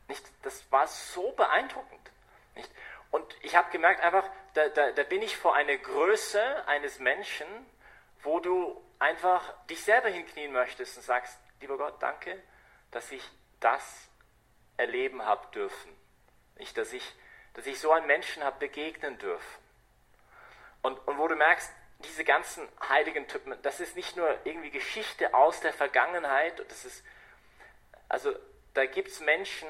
Nicht? 0.06 0.22
Das 0.42 0.70
war 0.70 0.86
so 0.86 1.32
beeindruckend. 1.32 2.10
Nicht? 2.54 2.70
Und 3.10 3.34
ich 3.40 3.56
habe 3.56 3.70
gemerkt, 3.70 4.02
einfach, 4.02 4.28
da, 4.52 4.68
da, 4.68 4.92
da 4.92 5.02
bin 5.02 5.22
ich 5.22 5.34
vor 5.34 5.54
einer 5.54 5.78
Größe 5.78 6.68
eines 6.68 6.98
Menschen, 6.98 7.46
wo 8.22 8.40
du 8.40 8.84
einfach 8.98 9.54
dich 9.68 9.82
selber 9.82 10.10
hinknien 10.10 10.52
möchtest 10.52 10.98
und 10.98 11.04
sagst, 11.04 11.38
lieber 11.60 11.78
Gott, 11.78 12.02
danke, 12.02 12.42
dass 12.90 13.10
ich 13.12 13.22
das 13.60 14.10
erleben 14.76 15.24
habe 15.24 15.46
dürfen. 15.52 15.94
Nicht, 16.56 16.76
dass 16.76 16.92
ich, 16.92 17.14
dass 17.54 17.66
ich 17.66 17.78
so 17.78 17.92
einen 17.92 18.06
Menschen 18.06 18.44
habe 18.44 18.58
begegnen 18.58 19.18
dürfen. 19.18 19.62
Und, 20.82 20.98
und 21.08 21.18
wo 21.18 21.28
du 21.28 21.36
merkst, 21.36 21.72
diese 22.04 22.24
ganzen 22.24 22.68
heiligen 22.88 23.26
Typen, 23.28 23.56
das 23.62 23.80
ist 23.80 23.96
nicht 23.96 24.16
nur 24.16 24.38
irgendwie 24.44 24.70
Geschichte 24.70 25.32
aus 25.34 25.60
der 25.60 25.72
Vergangenheit, 25.72 26.58
das 26.68 26.84
ist, 26.84 27.04
also 28.08 28.34
da 28.74 28.84
gibt 28.86 29.08
es 29.08 29.20
Menschen, 29.20 29.68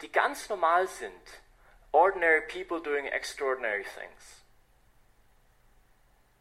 die 0.00 0.10
ganz 0.10 0.48
normal 0.48 0.86
sind. 0.86 1.22
Ordinary 1.92 2.42
people 2.42 2.80
doing 2.82 3.06
extraordinary 3.06 3.84
things. 3.84 4.42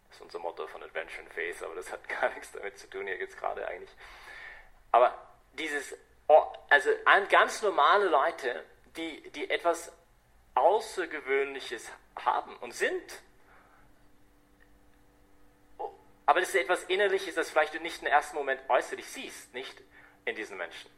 Das 0.07 0.17
ist 0.17 0.21
unser 0.21 0.39
Motto 0.39 0.67
von 0.67 0.83
Adventure 0.83 1.21
and 1.21 1.33
Faith, 1.33 1.62
aber 1.63 1.75
das 1.75 1.91
hat 1.91 2.07
gar 2.21 2.29
nichts 2.33 2.51
damit 2.51 2.77
zu 2.77 2.89
tun 2.89 3.07
hier 3.07 3.17
jetzt 3.17 3.38
gerade 3.38 3.67
eigentlich. 3.67 3.91
Aber 4.91 5.17
dieses 5.53 5.97
also 6.70 6.89
ganz 7.29 7.62
normale 7.62 8.10
Leute, 8.10 8.65
die, 8.98 9.29
die 9.32 9.50
etwas 9.50 9.94
Außergewöhnliches 10.55 11.89
haben 12.17 12.58
und 12.58 12.74
sind. 12.74 13.22
Aber 16.25 16.39
das 16.39 16.50
ist 16.50 16.55
etwas 16.55 16.84
Innerliches, 16.86 17.36
das 17.36 17.51
vielleicht 17.51 17.75
du 17.75 17.79
nicht 17.79 18.01
im 18.01 18.08
ersten 18.08 18.36
Moment 18.36 18.60
äußerlich 18.67 19.08
siehst, 19.08 19.53
nicht 19.53 19.79
in 20.25 20.36
diesen 20.36 20.58
Menschen. 20.58 20.89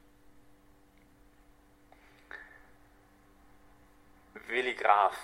Willi 4.48 4.76
Graf, 4.76 5.18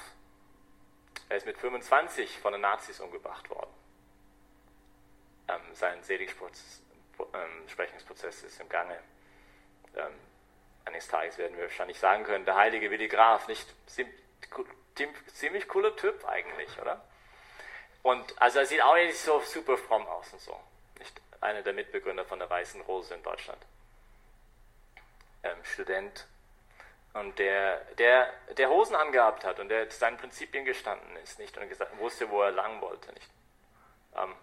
er 1.30 1.38
ist 1.38 1.46
mit 1.46 1.58
25 1.58 2.40
von 2.40 2.52
den 2.52 2.60
Nazis 2.62 3.00
umgebracht 3.00 3.50
worden. 3.50 3.74
Ähm, 5.48 5.62
sein 5.74 6.04
Seligsprechungsprozess 6.04 8.42
ähm, 8.42 8.48
ist 8.48 8.60
im 8.60 8.68
Gange. 8.68 9.00
Ähm, 9.96 10.14
eines 10.86 11.08
Tages 11.08 11.38
werden 11.38 11.56
wir 11.56 11.64
wahrscheinlich 11.64 12.00
sagen 12.00 12.24
können, 12.24 12.46
der 12.46 12.56
heilige 12.56 12.92
Willi 12.92 13.08
Graf, 13.08 13.48
nicht 13.48 13.68
ziemlich 15.34 15.68
cooler 15.68 15.96
Typ 15.96 16.26
eigentlich, 16.26 16.80
oder? 16.80 17.02
Und 18.04 18.42
also 18.42 18.60
er 18.60 18.66
sieht 18.66 18.82
auch 18.82 18.96
nicht 18.96 19.18
so 19.18 19.40
super 19.40 19.78
fromm 19.78 20.06
aus 20.08 20.32
und 20.34 20.42
so. 20.42 20.60
Nicht 21.00 21.22
einer 21.42 21.62
der 21.62 21.74
Mitbegründer 21.74 22.26
von 22.26 22.38
der 22.38 22.50
Weißen 22.50 22.82
Rose 22.82 23.14
in 23.14 23.24
Deutschland. 23.24 23.62
Ähm, 25.44 25.58
Student. 25.64 26.28
Und 27.14 27.38
der, 27.40 27.80
der, 27.98 28.34
der 28.58 28.70
Hosen 28.70 28.96
angehabt 28.96 29.46
hat 29.46 29.60
und 29.60 29.70
der 29.70 29.90
seinen 29.92 30.18
Prinzipien 30.18 30.66
gestanden 30.66 31.16
ist, 31.18 31.40
nicht? 31.40 31.56
Und 31.58 31.70
gesagt, 31.70 31.98
wusste, 32.00 32.30
wo 32.30 32.42
er 32.42 32.52
lang 32.52 32.82
wollte, 32.82 33.14
nicht? 33.14 33.30
Ähm, 34.16 34.36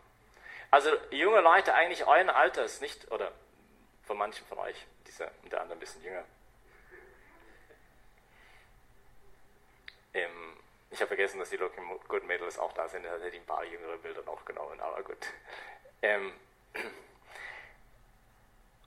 also 0.71 0.91
junge 1.11 1.41
Leute 1.41 1.75
eigentlich 1.75 2.07
euren 2.07 2.31
Alters, 2.31 2.81
nicht? 2.81 3.11
Oder 3.11 3.33
von 4.05 4.19
manchen 4.19 4.47
von 4.47 4.59
euch, 4.59 4.87
dieser 5.07 5.31
und 5.43 5.53
der 5.53 5.61
andere 5.61 5.77
ein 5.77 5.81
bisschen 5.81 6.03
jünger. 6.03 6.25
Ähm, 10.15 10.57
ich 10.91 11.01
habe 11.01 11.09
vergessen, 11.09 11.39
dass 11.39 11.51
die 11.51 11.57
Looking 11.57 11.85
Good 12.09 12.25
Mädels 12.25 12.59
auch 12.59 12.73
da 12.73 12.89
sind. 12.89 13.05
Da 13.05 13.13
hätte 13.13 13.29
ich 13.29 13.37
ein 13.37 13.47
paar 13.47 13.65
jüngere 13.65 13.97
Bilder 13.99 14.23
noch 14.23 14.45
genommen, 14.45 14.81
aber 14.81 15.03
gut. 15.03 15.27
Ähm, 16.03 16.33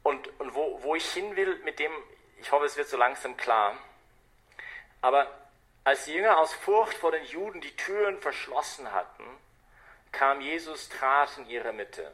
und 0.03 0.39
und 0.39 0.53
wo, 0.53 0.81
wo 0.83 0.95
ich 0.95 1.13
hin 1.13 1.35
will 1.35 1.57
mit 1.59 1.79
dem, 1.79 1.91
ich 2.39 2.51
hoffe, 2.51 2.65
es 2.65 2.75
wird 2.75 2.89
so 2.89 2.97
langsam 2.97 3.37
klar. 3.37 3.77
Aber 5.01 5.27
als 5.85 6.05
die 6.05 6.13
Jünger 6.13 6.37
aus 6.37 6.53
Furcht 6.53 6.97
vor 6.97 7.11
den 7.11 7.25
Juden 7.25 7.61
die 7.61 7.75
Türen 7.75 8.19
verschlossen 8.19 8.91
hatten, 8.91 9.25
kam 10.11 10.41
Jesus, 10.41 10.89
trat 10.89 11.37
in 11.37 11.45
ihre 11.47 11.73
Mitte. 11.73 12.13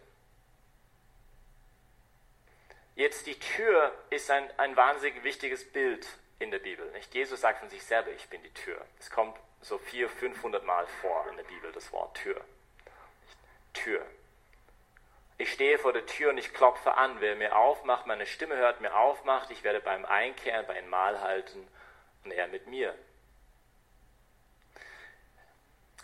Jetzt 3.00 3.28
die 3.28 3.40
Tür 3.40 3.94
ist 4.10 4.30
ein, 4.30 4.44
ein 4.58 4.76
wahnsinnig 4.76 5.24
wichtiges 5.24 5.64
Bild 5.72 6.06
in 6.38 6.52
der 6.52 6.60
Bibel. 6.60 6.86
Nicht? 6.92 7.16
Jesus 7.16 7.40
sagt 7.40 7.62
von 7.62 7.70
sich 7.70 7.82
selber, 7.82 8.12
ich 8.12 8.28
bin 8.28 8.44
die 8.44 8.54
Tür. 8.54 8.86
Es 9.00 9.10
kommt 9.10 9.38
so 9.62 9.78
400, 9.78 10.20
500 10.20 10.66
Mal 10.66 10.86
vor 10.86 11.26
in 11.30 11.38
der 11.38 11.46
Bibel, 11.46 11.72
das 11.72 11.94
Wort 11.94 12.18
Tür. 12.18 12.44
Tür. 13.72 14.06
Ich 15.38 15.54
stehe 15.54 15.78
vor 15.78 15.94
der 15.94 16.06
Tür 16.08 16.32
und 16.32 16.40
ich 16.40 16.54
klopfe 16.54 16.96
an. 16.96 17.22
Wer 17.22 17.38
mir 17.38 17.56
aufmacht, 17.56 18.06
meine 18.06 18.26
Stimme 18.26 18.58
hört, 18.58 18.82
mir 18.82 18.94
aufmacht, 18.94 19.50
ich 19.50 19.64
werde 19.64 19.80
beim 19.80 20.04
Einkehren, 20.04 20.68
bei 20.68 20.78
ihm 20.78 20.90
Mahl 20.90 21.22
halten 21.22 21.66
und 22.26 22.32
er 22.32 22.50
mit 22.50 22.68
mir. 22.68 22.94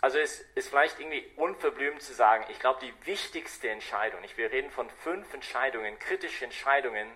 Also 0.00 0.18
es 0.18 0.40
ist 0.54 0.68
vielleicht 0.68 1.00
irgendwie 1.00 1.26
unverblümt 1.36 2.02
zu 2.02 2.14
sagen, 2.14 2.44
ich 2.50 2.58
glaube, 2.58 2.80
die 2.80 3.06
wichtigste 3.06 3.70
Entscheidung, 3.70 4.20
nicht, 4.20 4.36
wir 4.36 4.52
reden 4.52 4.70
von 4.70 4.90
fünf 4.90 5.32
Entscheidungen, 5.32 5.98
kritische 5.98 6.44
Entscheidungen, 6.44 7.10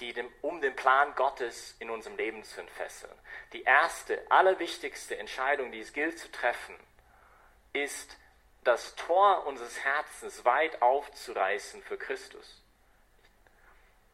die 0.00 0.12
dem, 0.12 0.32
um 0.40 0.60
den 0.60 0.74
Plan 0.74 1.14
Gottes 1.14 1.76
in 1.78 1.90
unserem 1.90 2.16
Leben 2.16 2.42
zu 2.42 2.60
entfesseln. 2.60 3.12
Die 3.52 3.62
erste, 3.62 4.20
allerwichtigste 4.30 5.16
Entscheidung, 5.16 5.70
die 5.70 5.80
es 5.80 5.92
gilt 5.92 6.18
zu 6.18 6.30
treffen, 6.32 6.74
ist, 7.72 8.16
das 8.64 8.94
Tor 8.96 9.46
unseres 9.46 9.78
Herzens 9.84 10.44
weit 10.44 10.80
aufzureißen 10.82 11.82
für 11.82 11.98
Christus. 11.98 12.62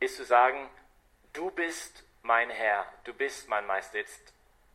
Ist 0.00 0.17
zu 0.17 0.25
sagen, 0.25 0.69
du 1.33 1.50
bist 1.50 2.05
mein 2.23 2.50
Herr, 2.50 2.85
du 3.05 3.14
bist 3.14 3.49
mein 3.49 3.67
Meister. 3.67 3.99
Jetzt, 3.99 4.33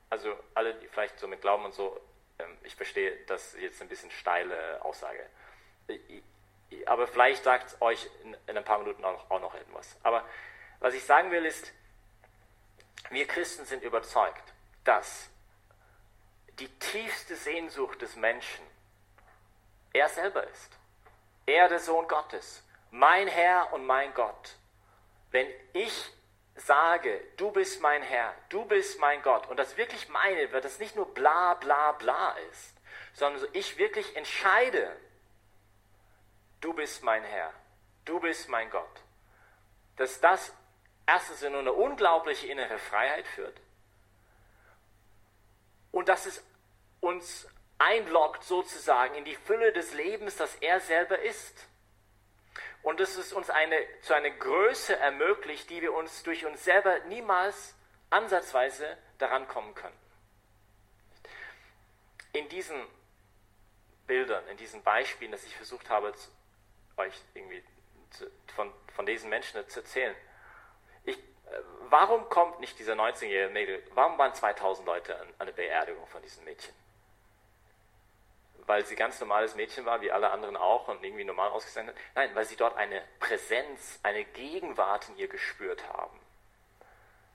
also 0.09 0.33
alle, 0.53 0.75
die 0.75 0.87
vielleicht 0.87 1.19
so 1.19 1.27
mit 1.27 1.41
Glauben 1.41 1.65
und 1.65 1.73
so, 1.73 1.99
ich 2.63 2.75
verstehe, 2.75 3.15
das 3.27 3.53
ist 3.53 3.61
jetzt 3.61 3.81
ein 3.81 3.87
bisschen 3.87 4.11
steile 4.11 4.83
Aussage. 4.83 5.25
Aber 6.85 7.07
vielleicht 7.07 7.43
sagt 7.43 7.81
euch 7.81 8.09
in, 8.23 8.57
ein 8.57 8.63
paar 8.63 8.79
Minuten 8.79 9.05
auch 9.05 9.39
noch 9.39 9.55
etwas. 9.55 9.97
Aber 10.03 10.23
was 10.79 10.93
ich 10.93 11.03
sagen 11.03 11.31
will 11.31 11.45
ist, 11.45 11.71
wir 13.09 13.27
Christen 13.27 13.65
sind 13.65 13.83
überzeugt, 13.83 14.53
dass 14.83 15.29
die 16.59 16.67
tiefste 16.79 17.35
Sehnsucht 17.35 18.01
des 18.01 18.15
Menschen 18.15 18.65
er 19.93 20.09
selber 20.09 20.45
ist. 20.47 20.77
Er 21.45 21.69
der 21.69 21.79
Sohn 21.79 22.07
Gottes, 22.07 22.63
mein 22.91 23.27
Herr 23.27 23.71
und 23.73 23.85
mein 23.85 24.13
Gott. 24.13 24.55
Wenn 25.31 25.47
ich 25.73 26.11
sage, 26.55 27.21
du 27.37 27.51
bist 27.51 27.81
mein 27.81 28.01
Herr, 28.01 28.33
du 28.49 28.65
bist 28.65 28.99
mein 28.99 29.21
Gott 29.21 29.47
und 29.47 29.57
das 29.57 29.77
wirklich 29.77 30.07
meine, 30.09 30.51
weil 30.53 30.61
das 30.61 30.79
nicht 30.79 30.95
nur 30.95 31.13
bla 31.13 31.53
bla 31.55 31.91
bla 31.93 32.31
ist, 32.51 32.73
sondern 33.13 33.41
so 33.41 33.47
ich 33.53 33.77
wirklich 33.77 34.15
entscheide, 34.15 34.95
du 36.61 36.73
bist 36.73 37.03
mein 37.03 37.23
Herr, 37.23 37.53
du 38.05 38.19
bist 38.19 38.49
mein 38.49 38.69
Gott, 38.69 39.01
dass 39.97 40.21
das 40.21 40.53
erstens 41.05 41.43
in 41.43 41.53
eine 41.55 41.73
unglaubliche 41.73 42.47
innere 42.47 42.79
Freiheit 42.79 43.27
führt 43.27 43.59
und 45.91 46.09
dass 46.09 46.25
es 46.25 46.43
uns 47.01 47.47
einloggt 47.77 48.43
sozusagen 48.43 49.15
in 49.15 49.25
die 49.25 49.35
Fülle 49.35 49.73
des 49.73 49.93
Lebens, 49.93 50.37
das 50.37 50.55
er 50.55 50.79
selber 50.79 51.19
ist. 51.19 51.67
Und 52.85 52.99
es 52.99 53.33
uns 53.33 53.49
eine, 53.49 53.83
zu 54.01 54.13
einer 54.13 54.29
Größe 54.29 54.95
ermöglicht, 54.95 55.71
die 55.71 55.81
wir 55.81 55.91
uns 55.91 56.21
durch 56.21 56.45
uns 56.45 56.63
selber 56.63 56.99
niemals 57.07 57.73
ansatzweise 58.11 58.95
daran 59.17 59.47
kommen 59.47 59.73
könnten. 59.73 59.97
In 62.33 62.47
diesen 62.49 62.79
Bildern, 64.05 64.47
in 64.49 64.57
diesen 64.57 64.83
Beispielen, 64.83 65.31
dass 65.31 65.43
ich 65.45 65.55
versucht 65.55 65.89
habe, 65.89 66.13
euch 66.97 67.19
irgendwie 67.33 67.63
zu, 68.11 68.29
von, 68.55 68.71
von 68.93 69.07
diesen 69.07 69.31
Menschen 69.31 69.67
zu 69.67 69.79
erzählen, 69.79 70.15
warum 71.89 72.29
kommt 72.29 72.59
nicht 72.59 72.77
dieser 72.77 72.93
19-jährige 72.93 73.51
Mädel, 73.51 73.83
warum 73.95 74.15
waren 74.19 74.35
2000 74.35 74.85
Leute 74.85 75.19
an, 75.19 75.27
an 75.39 75.47
der 75.47 75.53
Beerdigung 75.53 76.05
von 76.05 76.21
diesem 76.21 76.43
Mädchen? 76.43 76.84
Weil 78.67 78.85
sie 78.85 78.95
ganz 78.95 79.19
normales 79.19 79.55
Mädchen 79.55 79.85
war, 79.85 80.01
wie 80.01 80.11
alle 80.11 80.31
anderen 80.31 80.57
auch 80.57 80.87
und 80.87 81.03
irgendwie 81.03 81.23
normal 81.23 81.49
ausgesehen 81.51 81.87
hat? 81.87 81.95
Nein, 82.15 82.33
weil 82.33 82.45
sie 82.45 82.55
dort 82.55 82.75
eine 82.77 83.03
Präsenz, 83.19 83.99
eine 84.01 84.23
Gegenwart 84.23 85.07
in 85.09 85.17
ihr 85.17 85.27
gespürt 85.27 85.87
haben. 85.87 86.19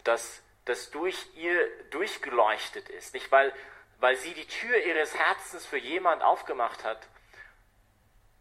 Dass 0.03 0.43
das 0.65 0.91
durch 0.91 1.27
ihr 1.37 1.85
durchgeleuchtet 1.91 2.89
ist. 2.89 3.15
Nicht, 3.15 3.31
weil, 3.31 3.53
weil 3.99 4.17
sie 4.17 4.35
die 4.35 4.47
Tür 4.47 4.77
ihres 4.77 5.17
Herzens 5.17 5.67
für 5.67 5.79
jemand 5.79 6.23
aufgemacht 6.23 6.85
hat, 6.85 7.07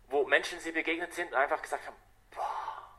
wo 0.08 0.26
Menschen 0.26 0.60
sie 0.60 0.72
begegnet 0.72 1.14
sind 1.14 1.32
und 1.32 1.36
einfach 1.38 1.62
gesagt 1.62 1.86
haben, 1.86 1.96
boah, 2.32 2.90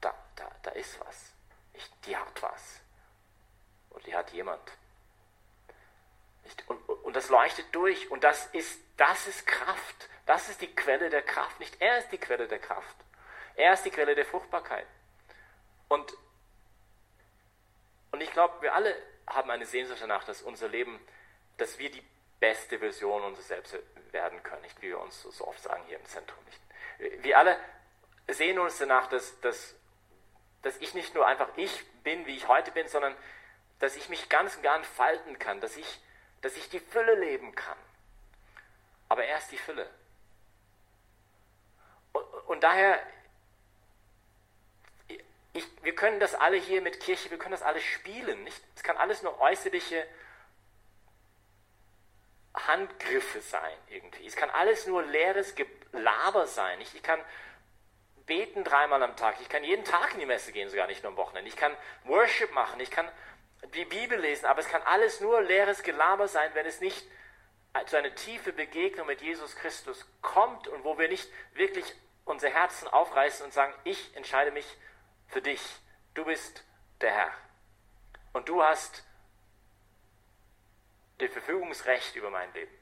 da, 0.00 0.14
da, 0.36 0.50
da 0.62 0.70
ist 0.72 1.00
was. 1.00 1.32
Ich, 1.72 1.90
die 2.06 2.16
hat 2.16 2.42
was. 2.42 2.80
Und 3.90 4.06
die 4.06 4.14
hat 4.14 4.30
jemand. 4.32 4.60
Und, 6.66 6.78
und 6.88 7.16
das 7.16 7.28
leuchtet 7.28 7.66
durch. 7.72 8.10
Und 8.10 8.24
das 8.24 8.46
ist, 8.46 8.80
das 8.96 9.26
ist 9.26 9.46
Kraft. 9.46 10.08
Das 10.26 10.48
ist 10.48 10.60
die 10.60 10.74
Quelle 10.74 11.10
der 11.10 11.22
Kraft. 11.22 11.58
Nicht 11.60 11.80
er 11.80 11.98
ist 11.98 12.10
die 12.10 12.18
Quelle 12.18 12.46
der 12.46 12.58
Kraft. 12.58 12.96
Er 13.56 13.72
ist 13.72 13.84
die 13.84 13.90
Quelle 13.90 14.14
der 14.14 14.24
Fruchtbarkeit. 14.24 14.86
Und, 15.88 16.12
und 18.12 18.20
ich 18.20 18.30
glaube, 18.32 18.62
wir 18.62 18.74
alle 18.74 18.94
haben 19.26 19.50
eine 19.50 19.66
Sehnsucht 19.66 20.00
danach, 20.00 20.24
dass 20.24 20.42
unser 20.42 20.68
Leben, 20.68 21.00
dass 21.56 21.78
wir 21.78 21.90
die 21.90 22.02
beste 22.38 22.78
Version 22.78 23.22
unseres 23.22 23.48
Selbst 23.48 23.76
werden 24.12 24.42
können. 24.42 24.62
Nicht 24.62 24.80
wie 24.80 24.88
wir 24.88 25.00
uns 25.00 25.22
so 25.22 25.46
oft 25.46 25.60
sagen 25.62 25.82
hier 25.86 25.98
im 25.98 26.04
Zentrum. 26.06 26.38
Nicht. 26.44 27.24
Wir 27.24 27.38
alle 27.38 27.56
sehen 28.28 28.58
uns 28.58 28.78
danach, 28.78 29.08
dass, 29.08 29.40
dass 29.40 29.74
dass 30.62 30.76
ich 30.78 30.94
nicht 30.94 31.14
nur 31.14 31.26
einfach 31.26 31.48
ich 31.56 31.84
bin, 32.02 32.26
wie 32.26 32.36
ich 32.36 32.48
heute 32.48 32.70
bin, 32.72 32.86
sondern 32.88 33.14
dass 33.78 33.96
ich 33.96 34.08
mich 34.08 34.28
ganz 34.28 34.56
und 34.56 34.62
gar 34.62 34.76
entfalten 34.76 35.38
kann, 35.38 35.60
dass 35.60 35.76
ich, 35.76 36.00
dass 36.42 36.56
ich 36.56 36.68
die 36.70 36.80
Fülle 36.80 37.14
leben 37.14 37.54
kann. 37.54 37.78
Aber 39.08 39.24
erst 39.24 39.52
die 39.52 39.58
Fülle. 39.58 39.90
Und, 42.12 42.24
und 42.46 42.62
daher, 42.62 43.00
ich, 45.52 45.66
wir 45.82 45.94
können 45.94 46.20
das 46.20 46.34
alle 46.34 46.56
hier 46.56 46.80
mit 46.80 47.00
Kirche, 47.00 47.30
wir 47.30 47.38
können 47.38 47.52
das 47.52 47.62
alles 47.62 47.82
spielen. 47.82 48.44
Nicht? 48.44 48.62
Es 48.76 48.82
kann 48.82 48.96
alles 48.96 49.22
nur 49.22 49.40
äußerliche 49.40 50.06
Handgriffe 52.54 53.40
sein 53.40 53.76
irgendwie. 53.88 54.26
Es 54.26 54.36
kann 54.36 54.50
alles 54.50 54.86
nur 54.86 55.02
leeres 55.02 55.54
Gelaber 55.54 56.46
sein. 56.46 56.78
Nicht? 56.78 56.94
Ich 56.94 57.02
kann 57.02 57.20
beten 58.26 58.62
dreimal 58.62 59.02
am 59.02 59.16
Tag. 59.16 59.40
Ich 59.40 59.48
kann 59.48 59.64
jeden 59.64 59.84
Tag 59.84 60.14
in 60.14 60.20
die 60.20 60.26
Messe 60.26 60.52
gehen, 60.52 60.68
sogar 60.68 60.86
nicht 60.86 61.02
nur 61.02 61.10
am 61.10 61.16
Wochenende. 61.16 61.48
Ich 61.48 61.56
kann 61.56 61.76
Worship 62.04 62.52
machen. 62.52 62.78
Ich 62.78 62.90
kann 62.90 63.08
die 63.74 63.84
Bibel 63.84 64.18
lesen. 64.18 64.46
Aber 64.46 64.60
es 64.60 64.68
kann 64.68 64.82
alles 64.82 65.20
nur 65.20 65.40
leeres 65.42 65.82
Gelaber 65.82 66.28
sein, 66.28 66.50
wenn 66.54 66.66
es 66.66 66.80
nicht 66.80 67.06
zu 67.86 67.96
einer 67.96 68.14
tiefe 68.14 68.52
Begegnung 68.52 69.06
mit 69.06 69.22
Jesus 69.22 69.54
Christus 69.56 70.06
kommt 70.22 70.66
und 70.68 70.84
wo 70.84 70.98
wir 70.98 71.08
nicht 71.08 71.30
wirklich 71.54 71.94
unsere 72.24 72.52
Herzen 72.52 72.88
aufreißen 72.88 73.44
und 73.44 73.52
sagen, 73.52 73.74
ich 73.84 74.16
entscheide 74.16 74.50
mich 74.50 74.66
für 75.28 75.40
dich. 75.40 75.62
Du 76.14 76.24
bist 76.24 76.64
der 77.00 77.12
Herr. 77.12 77.32
Und 78.32 78.48
du 78.48 78.62
hast 78.62 79.04
das 81.18 81.30
Verfügungsrecht 81.30 82.16
über 82.16 82.30
mein 82.30 82.52
Leben. 82.54 82.74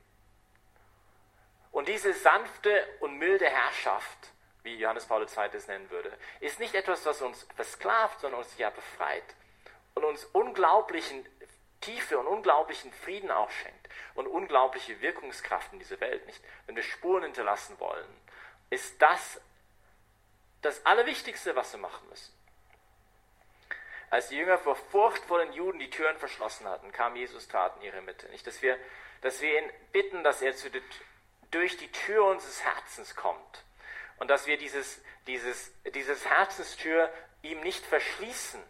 Und 1.70 1.88
diese 1.88 2.12
sanfte 2.14 2.86
und 3.00 3.18
milde 3.18 3.46
Herrschaft, 3.46 4.32
wie 4.62 4.76
Johannes 4.76 5.06
Paul 5.06 5.22
II. 5.22 5.50
es 5.52 5.66
nennen 5.66 5.90
würde, 5.90 6.16
ist 6.40 6.58
nicht 6.58 6.74
etwas, 6.74 7.04
was 7.04 7.20
uns 7.20 7.46
versklavt, 7.54 8.20
sondern 8.20 8.40
uns 8.40 8.56
ja 8.58 8.70
befreit 8.70 9.34
und 9.98 10.04
uns 10.04 10.24
unglaublichen 10.26 11.26
Tiefe 11.80 12.18
und 12.18 12.26
unglaublichen 12.26 12.92
Frieden 12.92 13.30
auch 13.30 13.50
schenkt 13.50 13.88
und 14.14 14.26
unglaubliche 14.26 15.00
Wirkungskraft 15.00 15.72
in 15.72 15.78
dieser 15.78 16.00
Welt, 16.00 16.24
nicht? 16.26 16.42
Wenn 16.66 16.76
wir 16.76 16.82
Spuren 16.82 17.24
hinterlassen 17.24 17.78
wollen, 17.78 18.06
ist 18.70 19.00
das 19.02 19.40
das 20.62 20.84
Allerwichtigste, 20.86 21.54
was 21.54 21.72
wir 21.72 21.80
machen 21.80 22.08
müssen. 22.08 22.32
Als 24.10 24.28
die 24.28 24.36
Jünger 24.36 24.58
vor 24.58 24.74
Furcht 24.74 25.22
vor 25.24 25.38
den 25.44 25.52
Juden 25.52 25.78
die 25.78 25.90
Türen 25.90 26.16
verschlossen 26.16 26.66
hatten, 26.66 26.90
kam 26.92 27.14
Jesus 27.14 27.46
tat 27.46 27.76
in 27.76 27.82
ihre 27.82 28.00
Mitte. 28.00 28.28
Nicht, 28.30 28.46
dass 28.46 28.62
wir, 28.62 28.78
dass 29.20 29.40
wir 29.40 29.62
ihn 29.62 29.70
bitten, 29.92 30.24
dass 30.24 30.42
er 30.42 30.56
zu, 30.56 30.68
durch 31.50 31.76
die 31.76 31.92
Tür 31.92 32.24
unseres 32.24 32.64
Herzens 32.64 33.14
kommt 33.14 33.64
und 34.18 34.28
dass 34.28 34.46
wir 34.46 34.56
dieses, 34.56 35.00
dieses, 35.26 35.72
dieses 35.94 36.26
Herzenstür 36.26 37.12
ihm 37.42 37.60
nicht 37.60 37.84
verschließen. 37.84 38.62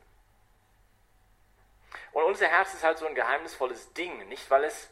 Und 2.12 2.24
unser 2.24 2.48
Herz 2.48 2.74
ist 2.74 2.84
halt 2.84 2.98
so 2.98 3.06
ein 3.06 3.14
geheimnisvolles 3.14 3.92
Ding, 3.94 4.28
nicht 4.28 4.50
weil 4.50 4.64
es, 4.64 4.90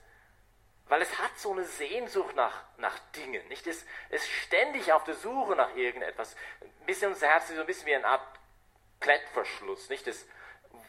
weil 0.89 1.03
es 1.03 1.19
hat 1.19 1.37
so 1.39 1.53
eine 1.53 1.65
Sehnsucht 1.65 2.37
nach, 2.37 2.63
nach 2.79 2.99
Dingen, 3.17 3.47
nicht? 3.49 3.67
Es 3.67 3.85
ist 4.11 4.29
ständig 4.29 4.93
auf 4.93 5.05
der 5.05 5.15
Suche 5.15 5.57
nach 5.57 5.75
irgendetwas. 5.75 6.37
Ein 6.61 6.87
bisschen 6.87 7.13
unser 7.13 7.29
Herz 7.29 7.49
ist 7.49 7.57
so 7.57 7.61
ein 7.61 7.67
bisschen 7.67 7.87
wie 7.87 7.95
eine 7.95 8.07
Art 8.07 8.27
Klettverschluss, 9.01 9.89
nicht? 9.89 10.07
Es, 10.07 10.27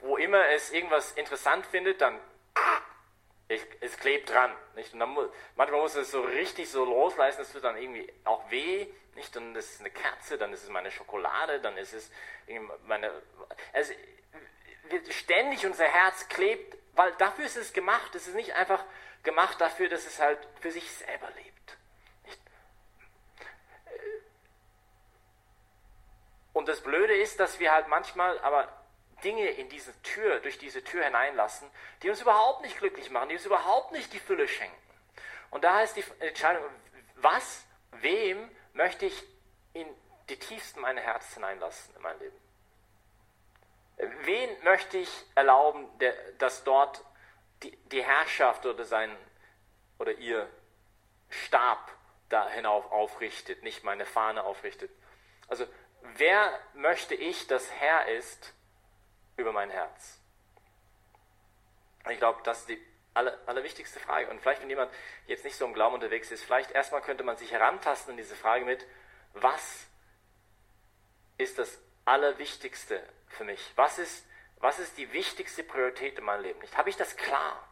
wo 0.02 0.18
immer 0.18 0.48
es 0.50 0.72
irgendwas 0.72 1.12
interessant 1.14 1.66
findet, 1.66 2.02
dann 2.02 2.20
ich, 3.50 3.66
es 3.80 3.98
klebt 3.98 4.30
dran. 4.30 4.54
Nicht? 4.76 4.94
Und 4.94 5.00
dann 5.00 5.10
muss, 5.10 5.30
manchmal 5.56 5.82
muss 5.82 5.96
es 5.96 6.12
so 6.12 6.22
richtig 6.22 6.70
so 6.70 6.84
losleisten, 6.84 7.44
es 7.44 7.52
tut 7.52 7.64
dann 7.64 7.78
irgendwie 7.78 8.12
auch 8.26 8.50
weh. 8.52 8.88
Nicht? 9.16 9.36
Dann 9.36 9.56
ist 9.56 9.76
es 9.76 9.80
eine 9.80 9.90
Kerze, 9.90 10.38
dann 10.38 10.54
ist 10.54 10.64
es 10.64 10.70
meine 10.70 10.92
Schokolade, 10.92 11.60
dann 11.62 11.78
ist 11.78 11.94
es 11.94 12.12
meine. 12.86 13.12
Also, 13.74 13.94
ständig 15.10 15.66
unser 15.66 15.86
Herz 15.86 16.28
klebt, 16.30 16.78
weil 16.94 17.12
dafür 17.14 17.46
ist 17.46 17.58
es 17.58 17.74
gemacht. 17.74 18.14
Es 18.16 18.28
ist 18.28 18.36
nicht 18.36 18.54
einfach 18.54 18.84
gemacht 19.24 19.60
dafür, 19.60 19.90
dass 19.90 20.06
es 20.06 20.20
halt 20.20 20.40
für 20.60 20.72
sich 20.72 20.90
selber 20.92 21.30
lebt. 21.32 21.78
Und 26.54 26.68
das 26.68 26.82
Blöde 26.82 27.16
ist, 27.16 27.40
dass 27.40 27.60
wir 27.60 27.72
halt 27.72 27.88
manchmal 27.88 28.40
aber 28.40 28.68
Dinge 29.24 29.48
in 29.48 29.70
diese 29.70 30.00
Tür, 30.02 30.40
durch 30.40 30.58
diese 30.58 30.84
Tür 30.84 31.04
hineinlassen, 31.04 31.70
die 32.02 32.10
uns 32.10 32.22
überhaupt 32.22 32.62
nicht 32.62 32.78
glücklich 32.78 33.10
machen, 33.10 33.30
die 33.30 33.36
uns 33.36 33.46
überhaupt 33.46 33.92
nicht 33.92 34.12
die 34.14 34.20
Fülle 34.20 34.48
schenken. 34.48 34.76
Und 35.52 35.64
da 35.64 35.82
ist 35.82 35.96
die 35.96 36.04
Entscheidung, 36.20 36.64
was, 37.16 37.64
wem 37.92 38.50
möchte 38.74 39.06
ich 39.06 39.24
in 39.74 39.88
die 40.30 40.38
tiefsten 40.38 40.82
meiner 40.82 41.02
Herzen 41.02 41.36
hineinlassen 41.36 41.96
in 41.96 42.02
mein 42.02 42.18
Leben? 42.20 42.47
Wen 43.98 44.64
möchte 44.64 44.98
ich 45.00 45.10
erlauben, 45.34 45.88
der, 46.00 46.14
dass 46.34 46.64
dort 46.64 47.04
die, 47.64 47.76
die 47.88 48.04
Herrschaft 48.04 48.66
oder 48.66 48.86
sein 48.86 49.16
oder 49.98 50.12
ihr 50.14 50.48
Stab 51.30 51.92
da 52.30 52.48
hinauf 52.50 52.92
aufrichtet, 52.92 53.64
nicht 53.64 53.84
meine 53.84 54.06
Fahne 54.06 54.44
aufrichtet? 54.44 54.92
Also, 55.48 55.66
wer 56.02 56.60
möchte 56.74 57.16
ich, 57.16 57.48
dass 57.48 57.72
Herr 57.72 58.08
ist 58.08 58.54
über 59.36 59.52
mein 59.52 59.72
Herz? 59.72 60.20
Ich 62.10 62.20
glaube, 62.20 62.42
das 62.44 62.60
ist 62.60 62.70
die 62.70 62.88
aller, 63.16 63.38
allerwichtigste 63.48 64.00
Frage. 64.00 64.30
Und 64.30 64.40
vielleicht, 64.42 64.62
wenn 64.62 64.70
jemand 64.70 64.94
jetzt 65.26 65.44
nicht 65.44 65.58
so 65.58 65.66
im 65.66 65.74
Glauben 65.74 65.96
unterwegs 65.96 66.30
ist, 66.30 66.44
vielleicht 66.44 66.72
erstmal 66.72 67.02
könnte 67.02 67.24
man 67.24 67.36
sich 67.38 67.52
herantasten 67.52 68.12
in 68.12 68.18
diese 68.18 68.36
Frage 68.36 68.64
mit, 68.64 68.86
was 69.34 69.88
ist 71.38 71.58
das 71.58 71.80
Allerwichtigste 72.06 73.02
für 73.30 73.44
mich? 73.44 73.62
Was 73.76 74.00
ist, 74.00 74.26
was 74.58 74.80
ist 74.80 74.98
die 74.98 75.12
wichtigste 75.14 75.64
Priorität 75.64 76.18
in 76.18 76.26
meinem 76.26 76.44
Leben? 76.44 76.60
Nicht? 76.60 76.78
Habe 76.78 76.90
ich 76.90 76.98
das 76.98 77.16
klar? 77.16 77.68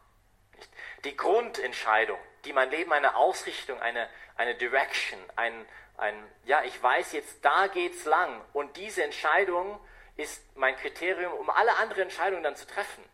Nicht? 0.56 0.70
Die 1.04 1.16
Grundentscheidung, 1.16 2.18
die 2.44 2.52
mein 2.52 2.70
Leben 2.70 2.92
eine 2.92 3.16
Ausrichtung, 3.16 3.80
eine, 3.80 4.08
eine 4.36 4.54
Direction, 4.54 5.18
ein, 5.36 5.66
ein, 5.96 6.14
ja, 6.44 6.62
ich 6.62 6.80
weiß 6.82 7.12
jetzt, 7.12 7.44
da 7.44 7.66
geht's 7.66 8.04
lang. 8.04 8.44
Und 8.52 8.76
diese 8.76 9.02
Entscheidung 9.02 9.80
ist 10.16 10.42
mein 10.56 10.76
Kriterium, 10.76 11.32
um 11.32 11.50
alle 11.50 11.76
anderen 11.76 12.02
Entscheidungen 12.02 12.42
dann 12.42 12.56
zu 12.56 12.66
treffen. 12.66 13.04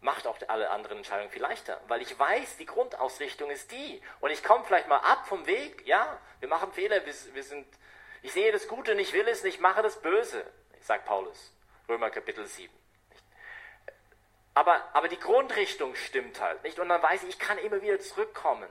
Macht 0.00 0.26
auch 0.26 0.36
alle 0.48 0.70
anderen 0.70 0.98
Entscheidungen 0.98 1.30
viel 1.30 1.42
leichter, 1.42 1.80
weil 1.86 2.02
ich 2.02 2.18
weiß, 2.18 2.56
die 2.56 2.66
Grundausrichtung 2.66 3.50
ist 3.50 3.70
die. 3.70 4.02
Und 4.20 4.30
ich 4.30 4.42
komme 4.42 4.64
vielleicht 4.64 4.88
mal 4.88 4.98
ab 4.98 5.28
vom 5.28 5.46
Weg. 5.46 5.86
Ja, 5.86 6.18
wir 6.40 6.48
machen 6.48 6.72
Fehler, 6.72 7.06
wir, 7.06 7.14
wir 7.34 7.44
sind, 7.44 7.66
ich 8.22 8.32
sehe 8.32 8.50
das 8.50 8.66
Gute 8.66 8.96
nicht, 8.96 9.12
will 9.12 9.28
es 9.28 9.44
nicht, 9.44 9.60
mache 9.60 9.80
das 9.80 10.02
Böse, 10.02 10.44
sagt 10.82 11.04
Paulus. 11.04 11.52
Römer 11.88 12.10
Kapitel 12.10 12.46
7. 12.46 12.72
Aber, 14.54 14.82
aber 14.94 15.08
die 15.08 15.18
Grundrichtung 15.18 15.94
stimmt 15.94 16.40
halt, 16.40 16.62
nicht? 16.62 16.78
Und 16.78 16.88
dann 16.88 17.02
weiß 17.02 17.22
ich, 17.22 17.30
ich 17.30 17.38
kann 17.38 17.58
immer 17.58 17.80
wieder 17.80 17.98
zurückkommen. 18.00 18.68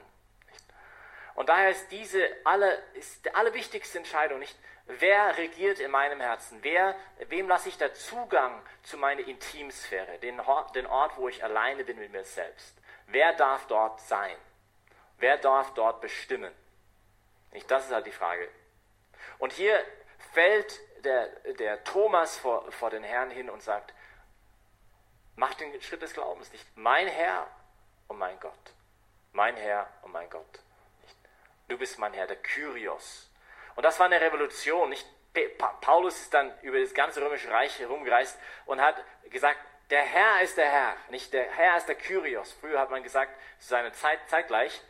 Und 1.34 1.50
daher 1.50 1.72
ist 1.72 1.92
diese 1.92 2.24
alle, 2.44 2.78
ist 2.94 3.26
die 3.26 3.34
allerwichtigste 3.34 3.98
Entscheidung 3.98 4.40
nicht, 4.40 4.56
Wer 5.00 5.38
regiert 5.38 5.80
in 5.80 5.92
meinem 5.92 6.20
Herzen? 6.20 6.60
Wer, 6.64 6.96
wem 7.30 7.48
lasse 7.48 7.70
ich 7.70 7.78
da 7.78 7.94
Zugang 7.94 8.62
zu 8.84 8.98
meiner 8.98 9.26
Intimsphäre, 9.26 10.18
den, 10.20 10.42
den 10.76 10.88
Ort, 10.88 11.18
wo 11.18 11.30
ich 11.30 11.44
alleine 11.44 11.84
bin 11.84 11.98
mit 11.98 12.12
mir 12.12 12.24
selbst? 12.24 12.76
Wer 13.08 13.34
darf 13.34 13.68
dort 13.68 14.02
sein? 14.02 14.36
Wer 15.18 15.38
darf 15.38 15.74
dort 15.76 16.02
bestimmen? 16.02 16.54
Nicht, 17.52 17.70
das 17.70 17.86
ist 17.86 17.94
halt 17.94 18.06
die 18.06 18.12
Frage. 18.12 18.50
Und 19.38 19.54
hier 19.54 19.80
fällt 20.34 20.80
der, 21.04 21.28
der 21.54 21.84
Thomas 21.84 22.38
vor, 22.38 22.72
vor 22.72 22.90
den 22.90 23.04
Herrn 23.04 23.32
hin 23.32 23.50
und 23.50 23.62
sagt, 23.62 23.94
mach 25.36 25.54
den 25.56 25.82
Schritt 25.82 26.02
des 26.02 26.14
Glaubens 26.14 26.52
nicht. 26.52 26.66
Mein 26.76 27.08
Herr 27.08 27.48
und 28.08 28.18
mein 28.18 28.40
Gott. 28.40 28.74
Mein 29.34 29.56
Herr 29.56 29.88
und 30.02 30.12
mein 30.12 30.30
Gott. 30.30 30.60
Du 31.68 31.78
bist 31.78 31.98
mein 32.00 32.14
Herr, 32.14 32.28
der 32.28 32.36
Kyrios, 32.36 33.32
und 33.76 33.84
das 33.84 34.00
war 34.00 34.06
eine 34.06 34.20
Revolution. 34.20 34.90
Nicht? 34.90 35.08
Paulus 35.82 36.20
ist 36.22 36.34
dann 36.34 36.52
über 36.62 36.80
das 36.80 36.94
ganze 36.94 37.22
römische 37.22 37.50
Reich 37.50 37.80
herumgereist 37.80 38.38
und 38.66 38.82
hat 38.82 39.02
gesagt, 39.30 39.60
der 39.90 40.02
Herr 40.02 40.42
ist 40.42 40.58
der 40.58 40.70
Herr, 40.70 40.96
nicht 41.10 41.34
der 41.34 41.50
Herr 41.52 41.78
ist 41.78 41.88
der 41.88 41.96
Kyrios. 41.96 42.52
Früher 42.60 42.80
hat 42.80 42.92
man 42.92 43.04
gesagt, 43.04 43.34
zu 43.60 43.70
seiner 43.70 43.94
Zeit 43.94 44.20
zeitgleich, 44.28 44.82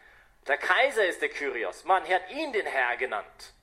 der 0.48 0.58
Kaiser 0.58 1.06
ist 1.06 1.22
der 1.22 1.30
Kyrios. 1.30 1.84
Man 1.84 2.08
hat 2.08 2.30
ihn 2.32 2.52
den 2.54 2.66
Herr 2.66 2.98
genannt. 2.98 3.54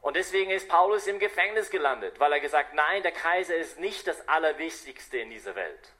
Und 0.00 0.16
deswegen 0.16 0.50
ist 0.50 0.68
Paulus 0.68 1.06
im 1.06 1.18
Gefängnis 1.18 1.70
gelandet, 1.70 2.18
weil 2.18 2.32
er 2.32 2.40
gesagt, 2.40 2.74
nein, 2.74 3.02
der 3.02 3.12
Kaiser 3.12 3.54
ist 3.56 3.78
nicht 3.78 4.06
das 4.06 4.26
Allerwichtigste 4.28 5.18
in 5.18 5.30
dieser 5.30 5.54
Welt. 5.54 5.92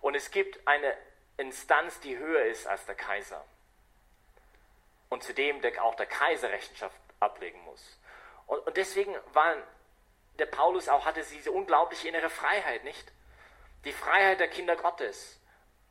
Und 0.00 0.14
es 0.14 0.30
gibt 0.30 0.66
eine 0.66 0.96
Instanz, 1.36 2.00
die 2.00 2.18
höher 2.18 2.44
ist 2.46 2.66
als 2.66 2.84
der 2.86 2.94
Kaiser 2.94 3.44
und 5.08 5.22
zu 5.22 5.32
dem 5.32 5.60
der, 5.60 5.82
auch 5.82 5.94
der 5.94 6.06
Kaiser 6.06 6.50
Rechenschaft 6.50 6.96
ablegen 7.20 7.60
muss. 7.64 7.98
Und, 8.46 8.58
und 8.66 8.76
deswegen 8.76 9.14
war 9.32 9.56
der 10.38 10.46
Paulus 10.46 10.88
auch, 10.88 11.04
hatte 11.04 11.22
diese 11.22 11.52
unglaubliche 11.52 12.08
innere 12.08 12.30
Freiheit, 12.30 12.84
nicht? 12.84 13.12
Die 13.84 13.92
Freiheit 13.92 14.40
der 14.40 14.48
Kinder 14.48 14.76
Gottes, 14.76 15.40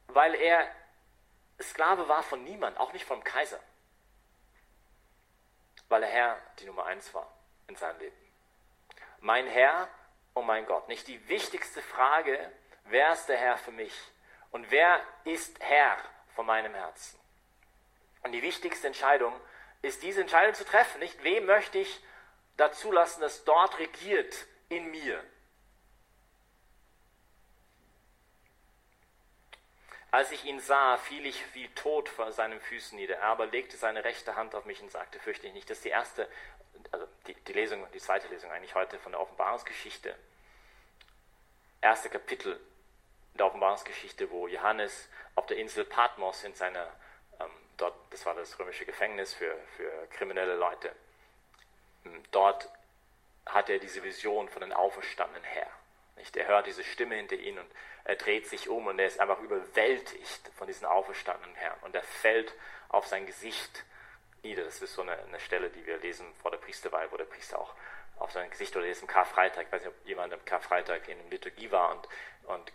weil 0.08 0.36
er 0.36 0.68
Sklave 1.62 2.08
war 2.10 2.24
von 2.24 2.44
niemand, 2.44 2.78
auch 2.78 2.92
nicht 2.94 3.06
vom 3.06 3.24
Kaiser. 3.24 3.60
Weil 5.90 6.02
der 6.02 6.10
Herr 6.10 6.38
die 6.60 6.66
Nummer 6.66 6.86
eins 6.86 7.14
war 7.14 7.32
in 7.68 7.76
seinem 7.76 8.00
Leben. 8.00 8.16
Mein 9.20 9.48
Herr 9.48 9.88
und 10.34 10.46
mein 10.46 10.66
Gott. 10.66 10.88
Nicht 10.88 11.08
die 11.08 11.28
wichtigste 11.28 11.82
Frage, 11.82 12.52
wer 12.86 13.14
ist 13.14 13.28
der 13.28 13.38
Herr 13.38 13.58
für 13.58 13.72
mich? 13.72 13.94
Und 14.52 14.70
wer 14.72 15.02
ist 15.24 15.60
Herr 15.60 15.98
von 16.36 16.46
meinem 16.46 16.74
Herzen? 16.74 17.20
Und 18.24 18.32
die 18.32 18.42
wichtigste 18.42 18.88
Entscheidung 18.88 19.34
ist, 19.82 20.04
diese 20.04 20.22
Entscheidung 20.22 20.54
zu 20.56 20.66
treffen. 20.66 21.00
Nicht, 21.00 21.24
wem 21.24 21.46
möchte 21.46 21.78
ich 21.78 22.04
dazu 22.58 22.92
lassen, 22.92 23.22
dass 23.22 23.44
dort 23.44 23.78
regiert 23.80 24.46
in 24.70 24.90
mir? 24.92 25.24
Als 30.16 30.32
ich 30.32 30.46
ihn 30.46 30.62
sah, 30.62 30.96
fiel 30.96 31.26
ich 31.26 31.44
wie 31.56 31.68
tot 31.76 32.08
vor 32.08 32.32
seinen 32.32 32.62
Füßen 32.62 32.98
nieder. 32.98 33.16
Er 33.16 33.24
aber 33.24 33.48
legte 33.48 33.76
seine 33.76 34.06
rechte 34.06 34.38
Hand 34.38 34.56
auf 34.56 34.64
mich 34.64 34.82
und 34.82 34.90
sagte, 34.90 35.20
fürchte 35.20 35.46
ich 35.46 35.52
nicht. 35.52 35.70
Das 35.70 35.80
ist 35.80 35.84
die 35.84 35.90
erste, 35.90 36.30
also 36.94 37.06
die, 37.28 37.34
die 37.34 37.52
Lesung, 37.52 37.86
die 37.94 38.00
zweite 38.00 38.30
Lesung 38.30 38.50
eigentlich 38.50 38.76
heute 38.76 38.98
von 38.98 39.12
der 39.12 39.20
Offenbarungsgeschichte. 39.20 40.16
Erste 41.82 42.10
Kapitel 42.10 42.58
der 43.34 43.48
Offenbarungsgeschichte, 43.48 44.32
wo 44.32 44.48
Johannes 44.48 45.10
auf 45.36 45.48
der 45.48 45.58
Insel 45.58 45.84
Patmos 45.84 46.46
in 46.46 46.54
seiner, 46.54 46.88
ähm, 47.42 47.52
dort, 47.76 47.96
das 48.12 48.26
war 48.26 48.36
das 48.36 48.58
römische 48.58 48.86
Gefängnis 48.86 49.34
für, 49.34 49.58
für 49.76 50.08
kriminelle 50.12 50.56
Leute, 50.56 50.96
ähm, 52.06 52.24
dort 52.32 52.70
hat 53.46 53.70
er 53.70 53.80
diese 53.80 54.02
Vision 54.02 54.48
von 54.48 54.62
den 54.62 54.72
auferstandenen 54.72 55.44
Herr. 55.44 55.70
Nicht? 56.16 56.36
Er 56.38 56.48
hört 56.48 56.68
diese 56.68 56.84
Stimme 56.84 57.16
hinter 57.16 57.36
ihm 57.36 57.58
und 57.58 57.68
er 58.04 58.16
dreht 58.16 58.48
sich 58.48 58.70
um 58.70 58.88
und 58.88 59.00
er 59.00 59.08
ist 59.08 59.20
einfach 59.20 59.40
überwältigt 59.40 60.52
von 60.56 60.68
diesen 60.68 60.86
auferstandenen 60.86 61.56
Herrn. 61.56 61.78
Und 61.82 61.96
er 61.96 62.04
fällt 62.04 62.54
auf 62.90 63.08
sein 63.08 63.26
Gesicht 63.26 63.84
nieder. 64.44 64.64
Das 64.64 64.82
ist 64.82 64.94
so 64.94 65.02
eine, 65.02 65.18
eine 65.18 65.40
Stelle, 65.40 65.70
die 65.70 65.86
wir 65.86 65.98
lesen 65.98 66.26
vor 66.42 66.52
der 66.52 66.58
Priesterweihe, 66.58 67.12
wo 67.12 67.18
der 67.18 67.26
Priester 67.26 67.60
auch 67.60 67.74
auf 68.18 68.32
sein 68.32 68.50
Gesicht 68.50 68.76
oder 68.76 68.86
lesen 68.86 69.08
Karfreitag. 69.08 69.66
Ich 69.66 69.72
weiß 69.72 69.82
nicht, 69.82 69.94
ob 69.94 70.08
jemand 70.08 70.34
am 70.34 70.46
Karfreitag 70.46 71.08
in 71.10 71.18
der 71.18 71.30
Liturgie 71.30 71.72
war 71.72 71.92
und, 71.92 72.08
und 72.44 72.72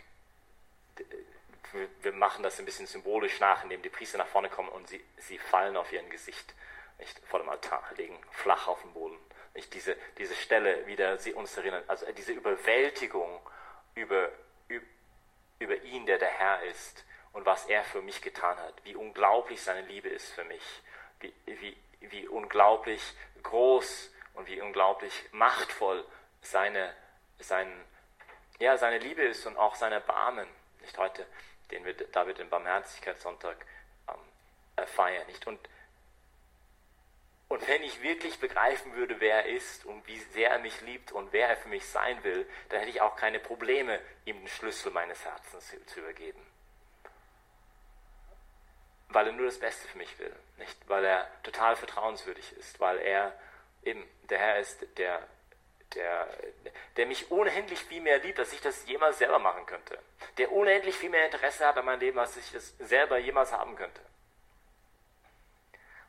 wir 2.03 2.13
machen 2.13 2.43
das 2.43 2.59
ein 2.59 2.65
bisschen 2.65 2.87
symbolisch 2.87 3.41
nach, 3.41 3.63
indem 3.63 3.81
die 3.81 3.89
Priester 3.89 4.19
nach 4.19 4.27
vorne 4.27 4.49
kommen 4.49 4.69
und 4.69 4.89
sie, 4.89 5.03
sie 5.19 5.39
fallen 5.39 5.77
auf 5.77 5.93
ihren 5.93 6.11
Gesicht 6.11 6.55
nicht, 7.01 7.19
vor 7.27 7.41
dem 7.41 7.49
Altar, 7.49 7.83
liegen 7.97 8.19
flach 8.31 8.69
auf 8.69 8.83
dem 8.83 8.93
Boden. 8.93 9.17
Nicht 9.55 9.75
diese, 9.75 9.97
diese 10.19 10.35
Stelle 10.35 10.87
wieder 10.87 11.19
sie 11.19 11.33
uns 11.33 11.57
erinnern, 11.57 11.83
also 11.89 12.11
diese 12.13 12.33
Überwältigung 12.33 13.41
über, 13.95 14.31
über 15.59 15.83
ihn, 15.83 16.07
der 16.07 16.19
der 16.19 16.29
Herr 16.29 16.63
ist 16.63 17.05
und 17.33 17.47
was 17.47 17.67
er 17.67 17.85
für 17.85 18.03
mich 18.03 18.23
getan 18.23 18.59
hat, 18.59 18.75
wie 18.85 18.95
unglaublich 18.95 19.63
seine 19.63 19.87
Liebe 19.87 20.09
ist 20.09 20.33
für 20.33 20.45
mich, 20.45 20.63
wie, 21.21 21.33
wie, 21.47 21.77
wie 22.01 22.29
unglaublich 22.29 23.03
groß 23.43 24.13
und 24.35 24.47
wie 24.47 24.61
unglaublich 24.61 25.13
machtvoll 25.33 26.05
seine, 26.43 26.95
sein, 27.39 27.71
ja, 28.59 28.77
seine 28.77 28.99
Liebe 28.99 29.23
ist 29.23 29.47
und 29.47 29.57
auch 29.57 29.75
sein 29.75 29.93
Erbarmen, 29.93 30.49
nicht 30.81 30.97
heute, 30.99 31.27
den 31.71 31.85
wir 31.85 31.95
David 31.95 32.39
den 32.39 32.49
Barmherzigkeitssonntag 32.49 33.57
ähm, 34.09 34.87
feiern, 34.87 35.27
nicht? 35.27 35.47
Und 35.47 35.61
und 37.51 37.67
wenn 37.67 37.83
ich 37.83 38.01
wirklich 38.01 38.39
begreifen 38.39 38.95
würde, 38.95 39.19
wer 39.19 39.45
er 39.45 39.47
ist 39.47 39.85
und 39.85 40.07
wie 40.07 40.21
sehr 40.21 40.51
er 40.51 40.61
mich 40.61 40.81
liebt 40.83 41.11
und 41.11 41.33
wer 41.33 41.49
er 41.49 41.57
für 41.57 41.69
mich 41.69 41.85
sein 41.85 42.23
will, 42.23 42.49
dann 42.69 42.79
hätte 42.79 42.91
ich 42.91 43.01
auch 43.01 43.17
keine 43.17 43.41
Probleme, 43.41 43.99
ihm 44.25 44.39
den 44.39 44.47
Schlüssel 44.47 44.93
meines 44.93 45.25
Herzens 45.25 45.75
zu 45.87 45.99
übergeben. 45.99 46.41
Weil 49.09 49.27
er 49.27 49.33
nur 49.33 49.47
das 49.47 49.59
Beste 49.59 49.89
für 49.89 49.99
mich 49.99 50.17
will, 50.21 50.33
nicht? 50.59 50.79
Weil 50.89 51.05
er 51.05 51.29
total 51.43 51.75
vertrauenswürdig 51.75 52.53
ist, 52.53 52.79
weil 52.79 52.99
er 52.99 53.37
eben 53.83 54.09
der 54.29 54.39
Herr 54.39 54.61
ist, 54.61 54.87
der, 54.97 55.27
der, 55.97 56.29
der 56.97 57.07
mich 57.07 57.33
unendlich 57.33 57.81
viel 57.81 58.01
mehr 58.01 58.21
liebt, 58.21 58.39
als 58.39 58.53
ich 58.53 58.61
das 58.61 58.87
jemals 58.87 59.19
selber 59.19 59.41
machen 59.41 59.67
könnte. 59.67 59.99
Der 60.39 60.53
unendlich 60.53 60.95
viel 60.95 61.11
mehr 61.11 61.27
Interesse 61.27 61.67
hat 61.67 61.77
an 61.77 61.85
meinem 61.85 61.99
Leben, 61.99 62.21
als 62.21 62.37
ich 62.37 62.55
es 62.55 62.79
selber 62.79 63.19
jemals 63.19 63.51
haben 63.51 63.75
könnte. 63.75 64.01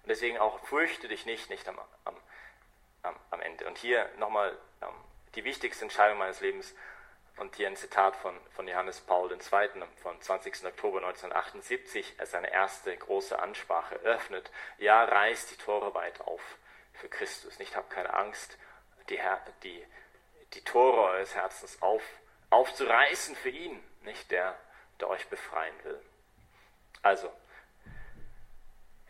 Und 0.04 0.10
deswegen 0.10 0.38
auch 0.38 0.60
fürchte 0.66 1.08
dich 1.08 1.26
nicht, 1.26 1.50
nicht 1.50 1.68
am, 1.68 1.80
am, 2.06 3.16
am 3.30 3.42
Ende. 3.42 3.68
Und 3.68 3.78
hier 3.78 4.10
nochmal 4.18 4.58
ähm, 4.82 4.88
die 5.36 5.44
wichtigste 5.44 5.86
Entscheidung 5.86 6.18
meines 6.18 6.42
Lebens. 6.42 6.74
Und 7.38 7.56
hier 7.56 7.68
ein 7.68 7.76
Zitat 7.76 8.16
von, 8.18 8.38
von 8.52 8.68
Johannes 8.68 9.00
Paul 9.02 9.32
II. 9.32 9.40
vom 10.02 10.20
20. 10.22 10.66
Oktober 10.66 10.98
1978, 10.98 12.16
er 12.18 12.26
seine 12.26 12.52
erste 12.52 12.96
große 12.96 13.40
Ansprache 13.40 13.96
öffnet. 13.96 14.52
Ja, 14.78 15.04
reißt 15.06 15.52
die 15.52 15.56
Tore 15.56 15.94
weit 15.94 16.22
auf 16.22 16.42
für 16.94 17.10
Christus. 17.10 17.58
Nicht 17.58 17.76
hab 17.76 17.90
keine 17.90 18.14
Angst, 18.14 18.58
die, 19.10 19.20
die, 19.64 19.86
die 20.54 20.64
Tore 20.64 21.02
eures 21.02 21.34
Herzens 21.36 21.82
auf, 21.82 22.04
aufzureißen 22.50 23.36
für 23.36 23.50
ihn, 23.50 23.82
nicht 24.02 24.30
der, 24.30 24.58
der 25.00 25.10
euch 25.10 25.28
befreien 25.28 25.76
will. 25.84 26.00
Also, 27.02 27.32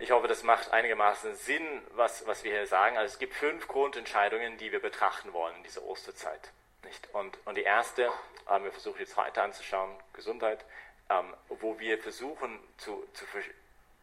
ich 0.01 0.11
hoffe, 0.11 0.27
das 0.27 0.41
macht 0.43 0.71
einigermaßen 0.71 1.35
Sinn, 1.35 1.81
was, 1.91 2.25
was 2.25 2.43
wir 2.43 2.51
hier 2.51 2.65
sagen. 2.65 2.97
Also 2.97 3.13
es 3.13 3.19
gibt 3.19 3.35
fünf 3.35 3.67
Grundentscheidungen, 3.67 4.57
die 4.57 4.71
wir 4.71 4.81
betrachten 4.81 5.31
wollen 5.31 5.55
in 5.57 5.63
dieser 5.63 5.83
Osterzeit. 5.83 6.51
Nicht? 6.83 7.13
Und, 7.13 7.37
und 7.45 7.55
die 7.55 7.63
erste, 7.63 8.11
ähm, 8.49 8.63
wir 8.63 8.71
versuchen 8.71 8.99
jetzt 8.99 9.15
weiter 9.15 9.43
anzuschauen, 9.43 9.95
Gesundheit, 10.13 10.65
ähm, 11.09 11.33
wo 11.47 11.79
wir 11.79 11.99
versuchen 11.99 12.59
zu, 12.77 13.07
zu, 13.13 13.25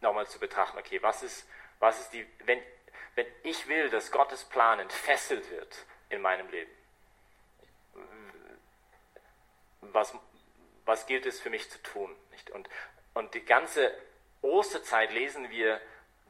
nochmal 0.00 0.28
zu 0.28 0.38
betrachten, 0.38 0.78
okay, 0.78 1.02
was 1.02 1.24
ist, 1.24 1.48
was 1.80 1.98
ist 1.98 2.12
die, 2.12 2.24
wenn, 2.44 2.62
wenn 3.16 3.26
ich 3.42 3.66
will, 3.66 3.90
dass 3.90 4.12
Gottes 4.12 4.44
Plan 4.44 4.78
entfesselt 4.78 5.50
wird 5.50 5.84
in 6.10 6.22
meinem 6.22 6.48
Leben, 6.48 6.70
was, 9.80 10.14
was 10.84 11.06
gilt 11.06 11.26
es 11.26 11.40
für 11.40 11.50
mich 11.50 11.68
zu 11.70 11.82
tun? 11.82 12.14
Nicht? 12.30 12.50
Und, 12.50 12.68
und 13.14 13.34
die 13.34 13.44
ganze 13.44 13.92
Osterzeit 14.42 15.12
lesen 15.12 15.50
wir 15.50 15.80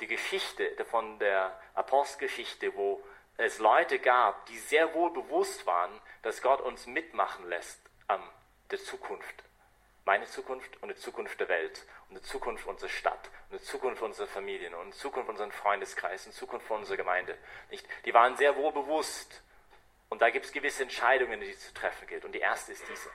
die 0.01 0.07
Geschichte 0.07 0.85
von 0.87 1.18
der 1.18 1.59
Apostelgeschichte, 1.75 2.75
wo 2.75 3.03
es 3.37 3.59
Leute 3.59 3.99
gab, 3.99 4.47
die 4.47 4.59
sehr 4.59 4.94
wohl 4.94 5.12
bewusst 5.12 5.66
waren, 5.66 6.01
dass 6.23 6.42
Gott 6.42 6.61
uns 6.61 6.87
mitmachen 6.87 7.49
lässt 7.49 7.81
an 8.07 8.23
der 8.71 8.79
Zukunft. 8.79 9.44
Meine 10.05 10.25
Zukunft 10.25 10.83
und 10.83 10.88
die 10.88 10.97
Zukunft 10.97 11.38
der 11.38 11.49
Welt 11.49 11.85
und 12.09 12.16
die 12.16 12.23
Zukunft 12.23 12.66
unserer 12.66 12.88
Stadt 12.88 13.31
und 13.51 13.61
die 13.61 13.64
Zukunft 13.64 14.03
unserer 14.03 14.27
Familien 14.27 14.75
und 14.75 14.94
die 14.94 14.99
Zukunft 14.99 15.29
unseres 15.29 15.55
Freundeskreises 15.55 16.27
und 16.27 16.35
die 16.35 16.38
Zukunft 16.38 16.71
unserer 16.71 16.97
Gemeinde. 16.97 17.37
Nicht? 17.71 17.87
Die 18.07 18.14
waren 18.14 18.37
sehr 18.37 18.57
wohl 18.57 18.73
bewusst. 18.73 19.42
Und 20.09 20.23
da 20.23 20.31
gibt 20.31 20.47
es 20.47 20.53
gewisse 20.53 20.83
Entscheidungen, 20.83 21.40
die 21.40 21.57
zu 21.57 21.73
treffen 21.75 22.07
gilt. 22.07 22.25
Und 22.25 22.33
die 22.33 22.38
erste 22.38 22.73
ist 22.73 22.88
diese. 22.88 23.11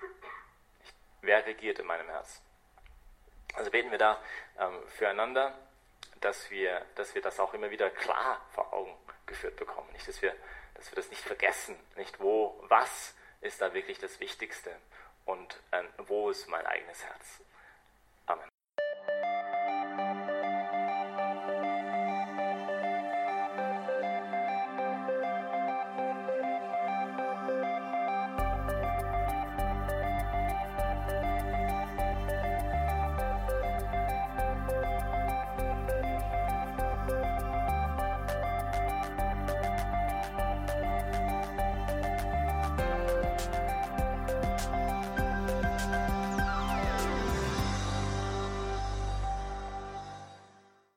Wer 1.21 1.43
regiert 1.45 1.79
in 1.79 1.87
meinem 1.87 2.07
Herzen? 2.07 2.41
Also 3.53 3.71
beten 3.71 3.91
wir 3.91 3.97
da 3.97 4.19
ähm, 4.59 4.79
füreinander, 4.87 5.57
dass 6.21 6.49
wir, 6.49 6.85
dass 6.95 7.13
wir 7.15 7.21
das 7.21 7.39
auch 7.39 7.53
immer 7.53 7.69
wieder 7.69 7.89
klar 7.89 8.41
vor 8.51 8.73
Augen 8.73 8.95
geführt 9.25 9.55
bekommen. 9.57 9.91
Nicht, 9.93 10.07
dass 10.07 10.21
wir, 10.21 10.35
dass 10.75 10.91
wir 10.91 10.95
das 10.95 11.09
nicht 11.09 11.21
vergessen, 11.21 11.77
nicht 11.95 12.19
wo, 12.19 12.59
was 12.67 13.13
ist 13.41 13.61
da 13.61 13.73
wirklich 13.73 13.99
das 13.99 14.19
Wichtigste 14.19 14.75
und 15.25 15.59
äh, 15.71 15.83
wo 15.97 16.29
ist 16.29 16.47
mein 16.47 16.65
eigenes 16.65 17.03
Herz. 17.03 17.41